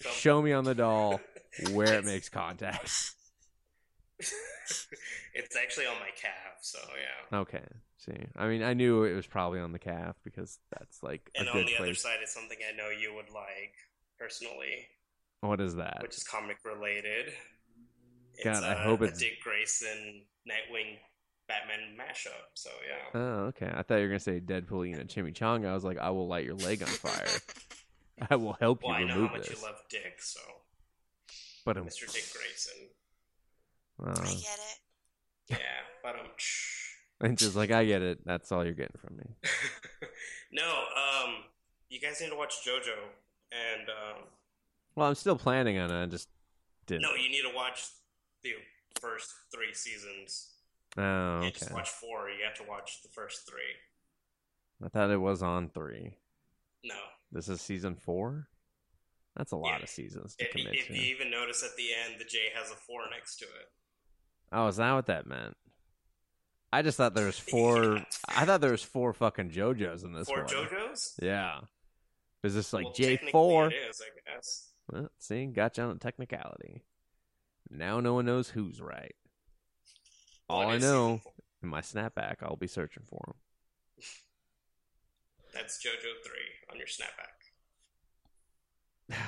[0.01, 1.21] Show me on the doll
[1.73, 3.13] where it makes contact.
[5.35, 6.79] it's actually on my calf, so
[7.33, 7.39] yeah.
[7.39, 7.64] Okay.
[7.99, 11.41] See, I mean, I knew it was probably on the calf because that's like a
[11.41, 12.03] And on the other place.
[12.03, 13.75] side is something I know you would like
[14.18, 14.87] personally,
[15.41, 15.99] What is that?
[16.03, 17.33] which is comic related.
[18.35, 20.97] It's, God, I uh, hope a it's- Dick Grayson Nightwing
[21.49, 22.31] Batman mashup.
[22.55, 23.21] So yeah.
[23.21, 23.71] Oh, okay.
[23.75, 25.66] I thought you were gonna say Deadpool eating a chimichanga.
[25.68, 27.27] I was like, I will light your leg on fire.
[28.31, 29.59] I will help you Well, I know remove how much this.
[29.61, 30.41] you love Dick, so
[31.64, 32.11] but um, Mr.
[32.11, 32.89] Dick Grayson.
[34.07, 34.79] Uh, I get it.
[35.49, 35.57] Yeah,
[36.03, 36.27] but um.
[37.21, 38.19] and just like I get it.
[38.25, 39.25] That's all you're getting from me.
[40.53, 41.35] no, um,
[41.89, 42.95] you guys need to watch JoJo,
[43.53, 44.23] and um,
[44.95, 46.03] Well, I'm still planning on it.
[46.03, 46.29] I just
[46.87, 47.03] didn't.
[47.03, 47.85] no, you need to watch
[48.43, 48.53] the
[49.01, 50.53] first three seasons.
[50.97, 51.07] Oh, You
[51.39, 51.43] okay.
[51.43, 52.31] can't just watch four.
[52.31, 53.75] You have to watch the first three.
[54.85, 56.15] I thought it was on three.
[56.85, 56.95] No,
[57.33, 58.49] This is season four.
[59.37, 59.83] That's a lot Yeah.
[59.85, 60.95] of seasons to if, commit if to.
[60.95, 63.69] you even notice at the end, the J has a four next to it.
[64.53, 65.57] Oh, is that what that meant?
[66.73, 67.97] I just thought there was four.
[67.97, 68.05] Yeah.
[68.29, 70.47] I thought there was four fucking JoJos in this Four one.
[70.47, 71.15] JoJos.
[71.21, 71.61] Yeah.
[72.43, 73.69] Is this like Well, J four?
[73.69, 74.69] It is, I guess.
[74.91, 76.83] Well, see, gotcha on the technicality.
[77.69, 79.15] Now no one knows who's right.
[80.49, 81.21] All What I know
[81.63, 83.35] in my snapback, I'll be searching for him.
[85.53, 87.35] That's JoJo three on your snapback.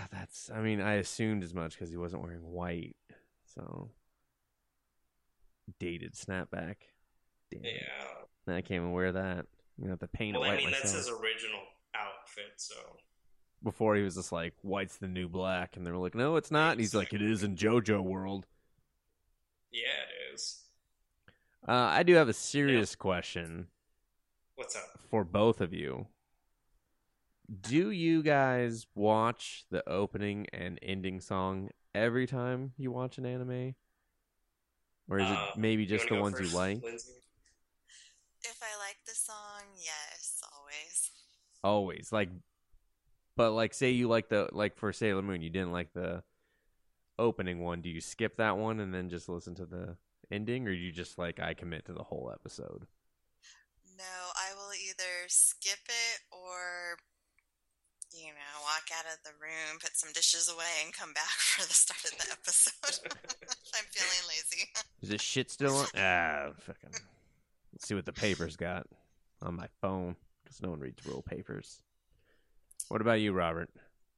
[0.13, 0.51] That's.
[0.55, 2.97] I mean, I assumed as much because he wasn't wearing white.
[3.55, 3.91] So
[5.79, 6.77] dated snapback.
[7.51, 7.65] Damn.
[7.65, 8.55] Yeah.
[8.55, 9.47] I can't even wear that.
[9.79, 10.83] Gonna have to paint Well, it I mean, myself.
[10.85, 11.61] that's his original
[11.95, 12.75] outfit, so
[13.63, 16.51] Before he was just like, "White's the new black," and they were like, "No, it's
[16.51, 18.47] not." And he's like, "It is in JoJo world."
[19.71, 20.65] yeah, it is.
[21.67, 23.69] Uh, I do have a serious question.
[24.57, 24.83] What's up?
[25.11, 26.07] for both of you.
[27.61, 33.75] Do you guys watch the opening and ending song every time you watch an anime?
[35.09, 36.83] Or is it um, maybe just the ones first, you like?
[36.83, 37.13] Lindsay?
[38.45, 41.11] If I like the song, yes, always.
[41.63, 42.13] Always.
[42.13, 42.31] Like
[43.37, 46.23] but like say you like the like for Sailor Moon, you didn't like the
[47.19, 47.81] opening one.
[47.81, 49.97] Do you skip that one and then just listen to the
[50.31, 52.87] ending or you just like I commit to the whole episode?
[53.97, 57.12] No, I will either skip it or, you know,
[58.83, 62.05] walk out of the room, put some dishes away, and come back for the start
[62.05, 63.09] of the episode.
[63.75, 64.69] I'm feeling lazy.
[65.03, 65.87] Is this shit still on?
[65.97, 66.91] Ah, fucking.
[67.73, 68.87] Let's see what the papers got
[69.41, 71.81] on my phone because no one reads real papers.
[72.89, 73.71] What about you, Robert?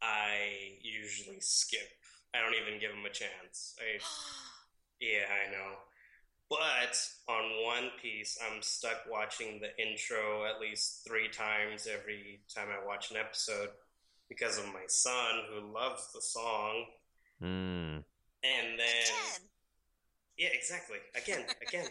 [0.03, 1.89] I usually skip.
[2.35, 3.75] I don't even give them a chance.
[3.79, 4.03] I,
[5.01, 5.75] yeah, I know.
[6.51, 6.99] But
[7.29, 12.87] on One Piece, I'm stuck watching the intro at least three times every time I
[12.87, 13.71] watch an episode
[14.29, 16.85] because of my son who loves the song.
[17.41, 17.99] Hmm.
[18.45, 19.49] And then, Again.
[20.39, 20.99] yeah, exactly.
[21.17, 21.87] Again, again.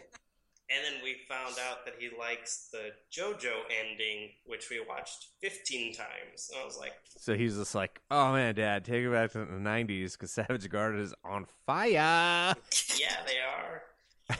[0.70, 3.52] and then we found out that he likes the JoJo
[3.90, 6.50] ending, which we watched 15 times.
[6.52, 9.38] And I was like, So he's just like, "Oh man, Dad, take it back to
[9.38, 12.54] the '90s because Savage Garden is on fire."
[12.98, 13.82] yeah, they are.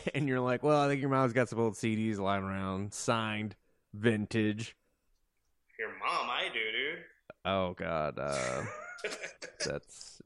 [0.15, 3.57] and you're like, "Well, I think your mom's got some old CDs lying around, signed,
[3.93, 4.77] vintage."
[5.79, 7.05] Your mom, I do, dude.
[7.45, 8.63] Oh God, uh,
[9.65, 10.23] that's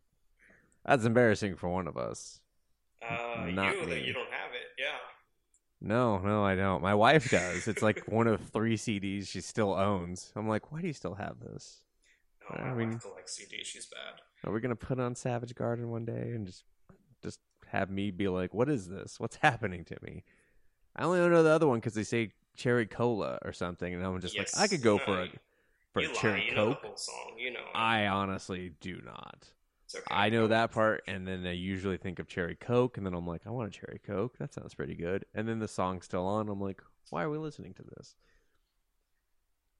[0.85, 2.41] that's embarrassing for one of us.
[3.09, 3.87] Uh, Not you, me.
[3.91, 4.97] that you don't have it, yeah.
[5.81, 6.83] No, no, I don't.
[6.83, 7.69] My wife does.
[7.69, 10.33] It's like one of three CDs she still owns.
[10.35, 11.83] I'm like, why do you still have this?
[12.51, 13.65] No, I mean- collects CDs.
[13.67, 14.21] She's bad.
[14.45, 16.65] Are we gonna put on Savage Garden one day and just
[17.23, 19.19] just have me be like, what is this?
[19.21, 20.25] What's happening to me?
[20.97, 24.21] I only know the other one because they say cherry cola or something, and I'm
[24.21, 24.57] just Yes.
[24.57, 25.39] like, I could go for a you-
[25.93, 26.99] for you cherry You coke.
[26.99, 27.33] song.
[27.39, 27.61] You know.
[27.75, 29.47] I honestly do not.
[29.85, 30.05] It's okay.
[30.11, 33.27] I know that part, and then I usually think of cherry coke, and then I'm
[33.27, 34.37] like, I want a cherry coke.
[34.39, 35.25] That sounds pretty good.
[35.35, 36.49] And then the song's still on.
[36.49, 38.15] I'm like, why are we listening to this?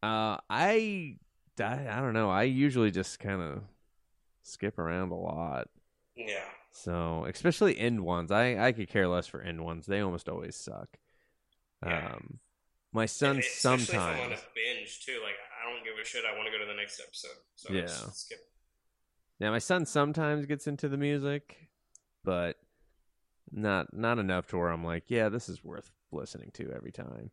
[0.03, 1.17] Uh, I,
[1.61, 2.31] I, I don't know.
[2.31, 3.63] I usually just kind of
[4.43, 5.69] skip around a lot.
[6.17, 6.45] Yeah.
[6.71, 9.87] So, especially end ones, I I could care less for end ones.
[9.87, 10.89] They almost always suck.
[11.85, 12.13] Yeah.
[12.15, 12.39] Um,
[12.93, 14.41] my son And if I'm on sometimes.
[14.55, 15.21] binge too.
[15.23, 16.25] Like I don't give a shit.
[16.25, 17.39] I want to go to the next episode.
[17.57, 17.87] So Yeah.
[18.13, 18.39] skip.
[19.41, 21.69] Now my son sometimes gets into the music,
[22.25, 22.57] but
[23.51, 27.31] not not enough to where I'm like, yeah, this is worth listening to every time.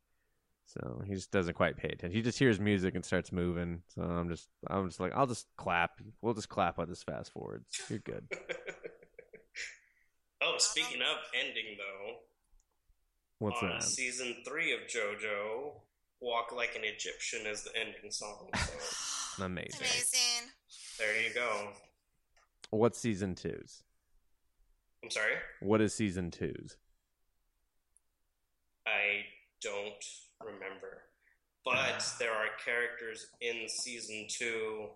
[0.68, 2.12] So he just doesn't quite pay attention.
[2.12, 3.82] He just hears music and starts moving.
[3.88, 6.00] So I'm just I'm just like, I'll just clap.
[6.22, 7.66] We'll just clap on this fast forwards.
[7.90, 8.28] You're good.
[10.42, 12.14] oh, speaking of ending though,
[13.40, 13.84] What's on that?
[13.84, 15.74] season three of JoJo,
[16.26, 18.50] "Walk Like an Egyptian" is the ending song.
[18.56, 19.80] So Amazing.
[19.80, 20.50] Amazing.
[20.98, 21.70] there you go.
[22.72, 23.84] What's season two's?
[25.04, 25.34] I'm sorry.
[25.62, 26.78] What is season two's?
[28.88, 29.22] I
[29.62, 30.04] don't
[30.44, 31.04] remember.
[31.64, 34.88] But there are characters in season two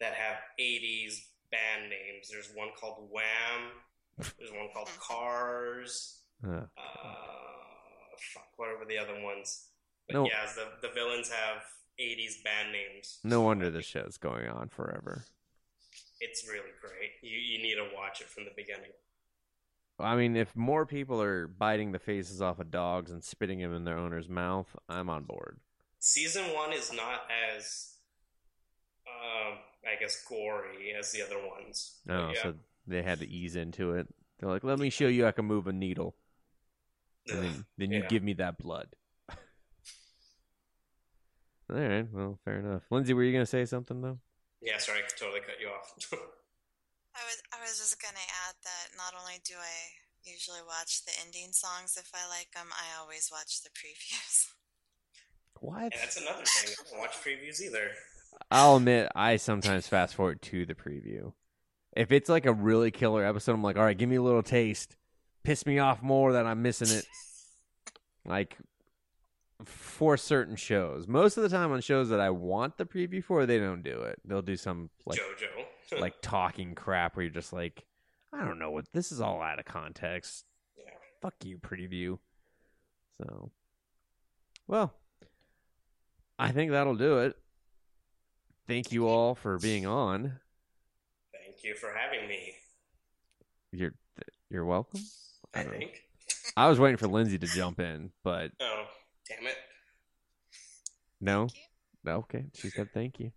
[0.00, 1.14] that have 80s
[1.50, 2.28] band names.
[2.30, 6.66] There's one called Wham, there's one called Cars, Uh,
[8.34, 9.68] fuck, whatever the other ones.
[10.12, 10.26] But No.
[10.26, 11.62] yeah, the, the villains have
[11.98, 13.18] 80s band names.
[13.24, 15.24] no wonder this show's going on forever.
[16.20, 17.10] It's really great.
[17.22, 18.90] You, you need to watch it from the beginning.
[19.98, 23.74] I mean, if more people are biting the faces off of dogs and spitting them
[23.74, 25.60] in their owner's mouth, I'm on board.
[25.98, 27.22] Season one is not
[27.54, 27.94] as,
[29.06, 29.56] uh,
[29.86, 32.00] I guess, gory as the other ones.
[32.06, 32.42] But Oh, yeah.
[32.42, 32.54] so
[32.86, 34.08] they had to ease into it.
[34.38, 36.16] They're like, "Let me show you I can move a needle,
[37.28, 38.08] and then then you Yeah.
[38.08, 38.96] give me that blood."
[41.72, 42.82] All right, well, fair enough.
[42.90, 44.18] Lindsay, were you gonna say something though?
[44.60, 45.94] Yeah, sorry, I totally cut you off.
[47.16, 48.18] I was I was just gonna
[48.48, 52.68] add that not only do I usually watch the ending songs if I like them,
[52.72, 54.48] I always watch the previews.
[55.60, 55.82] What?
[55.82, 56.74] and that's another thing.
[56.74, 57.92] I don't watch previews either.
[58.50, 61.34] I'll admit, I sometimes fast forward to the preview.
[61.96, 64.42] If it's like a really killer episode, I'm like, all right, give me a little
[64.42, 64.96] taste.
[65.44, 67.06] Piss me off more that I'm missing it.
[68.24, 68.58] like
[69.64, 71.06] for certain shows.
[71.06, 74.02] Most of the time on shows that I want the preview for, they don't do
[74.02, 74.20] it.
[74.24, 76.00] They'll do some like JoJo.
[76.00, 77.84] like talking crap where you're just like,
[78.32, 80.44] I don't know what this is all out of context.
[80.76, 80.84] yeah.
[81.20, 82.18] Fuck you, preview.
[83.18, 83.50] So,
[84.66, 84.94] well,
[86.38, 87.36] I think that'll do it.
[88.66, 90.40] Thank you all for being on.
[91.32, 92.54] Thank you for having me.
[93.72, 93.94] You're
[94.50, 95.00] you're welcome.
[95.54, 96.02] I I think.
[96.56, 98.84] I was waiting for Lindsay to jump in, but Oh,
[99.28, 99.56] damn it.
[101.20, 101.48] No?
[101.48, 101.52] Thank
[102.04, 102.12] you.
[102.12, 103.30] Okay, she said thank you.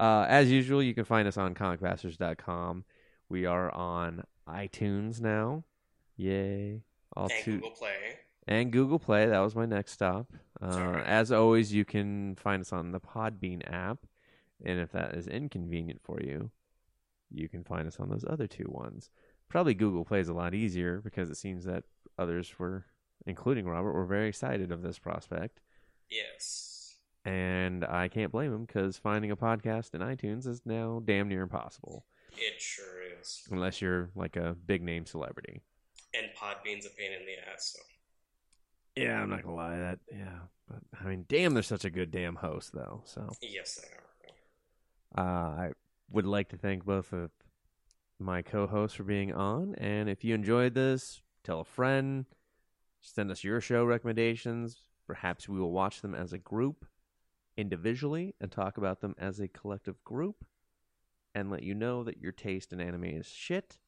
[0.00, 2.84] Uh, as usual, you can find us on comicbastards.com.
[3.28, 5.64] We are on iTunes now.
[6.16, 6.82] Yay.
[7.16, 7.96] All and two Google Play.
[8.48, 9.26] and Google Play.
[9.26, 10.32] That was my next stop.
[10.60, 11.06] Uh, alright.
[11.06, 13.98] as always, you can find us on the Podbean app,
[14.64, 16.50] and if that is inconvenient for you,
[17.30, 19.10] you can find us on those other two ones.
[19.48, 21.84] Probably Google Play is a lot easier because it seems that
[22.18, 22.86] others were,
[23.26, 25.60] including Robert, were very excited of this prospect,
[26.10, 26.96] Yes.
[27.24, 31.42] and I can't blame them because finding a podcast in iTunes is now damn near
[31.42, 32.04] impossible
[32.36, 33.42] It sure is.
[33.50, 35.62] unless you're like a big name celebrity.
[36.12, 37.74] And Podbean's a pain in the ass.
[37.76, 37.82] So.
[39.02, 39.98] Yeah, I'm not gonna lie that.
[40.12, 40.38] Yeah,
[40.68, 43.02] but I mean, damn, they're such a good damn host though.
[43.06, 43.28] So.
[43.42, 44.00] Yes, they are.
[45.16, 45.70] Uh, I
[46.10, 47.30] would like to thank both of
[48.20, 52.26] my co-hosts for being on, and if you enjoyed this, tell a friend,
[53.04, 54.78] send us your show recommendations.
[55.06, 56.86] Perhaps we will watch them as a group,
[57.56, 60.44] individually, and talk about them as a collective group,
[61.34, 63.78] and let you know that your taste in anime is shit,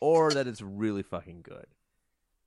[0.00, 1.66] or that it's really fucking good.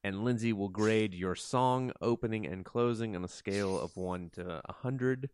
[0.03, 4.61] And Lindsay will grade your song opening and closing on a scale of one to
[4.63, 5.31] a hundred,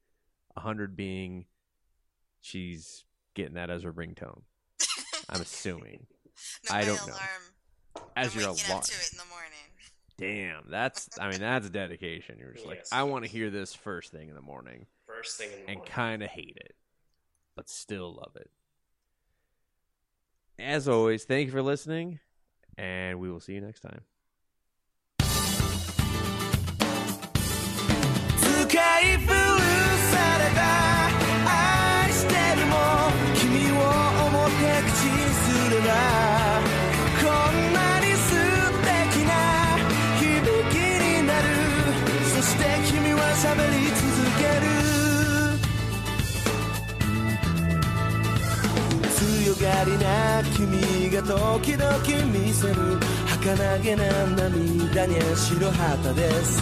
[0.56, 1.46] a hundred being
[2.40, 3.04] she's
[3.36, 4.44] getting that as her ringtone.
[5.30, 6.08] I'm assuming.
[6.70, 7.14] No, I don't know.
[7.14, 8.06] alarm.
[8.16, 8.72] As I'm your alarm.
[8.72, 9.61] up to it in the morning.
[10.21, 12.37] Damn, that's I mean that's dedication.
[12.39, 12.89] You're just like Yes.
[12.93, 15.77] I want to hear this first thing in the morning First thing in the and
[15.79, 15.93] morning.
[15.93, 16.75] kind of hate it,
[17.55, 18.51] but still love it.
[20.59, 22.19] As always, thank you for listening,
[22.79, 24.01] and we will see you next time.
[28.69, 29.40] 使い古
[49.82, 51.90] 強がりな君が時々
[52.32, 56.62] 見せる儚げな涙に白旗です。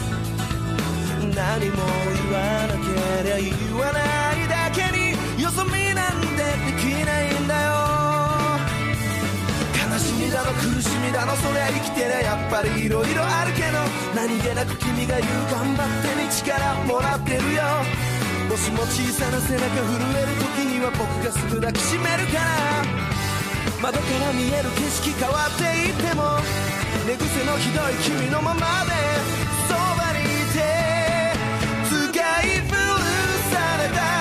[1.36, 1.76] 何も
[2.16, 2.88] 言わなけ
[3.24, 4.00] りゃ言わな
[4.36, 5.12] いだけに
[5.42, 6.44] よそ見なんてで
[6.80, 7.70] きないんだよ。
[9.92, 13.80] 悲しみだの苦しみだのそりゃ生きてりゃやっぱり色々あるけど
[14.16, 18.09] 何気なく君が言う頑張ってに力もらってるよ。
[18.50, 23.20] もしも小さな背中震える時には僕がすぐ抱きしめるから。
[23.82, 26.24] 窓から見える景色変わっていっても
[27.08, 28.92] 寝癖のひどい君のままで
[29.70, 30.60] そばにいて
[31.88, 32.12] 使
[32.44, 32.76] い古
[33.52, 34.19] された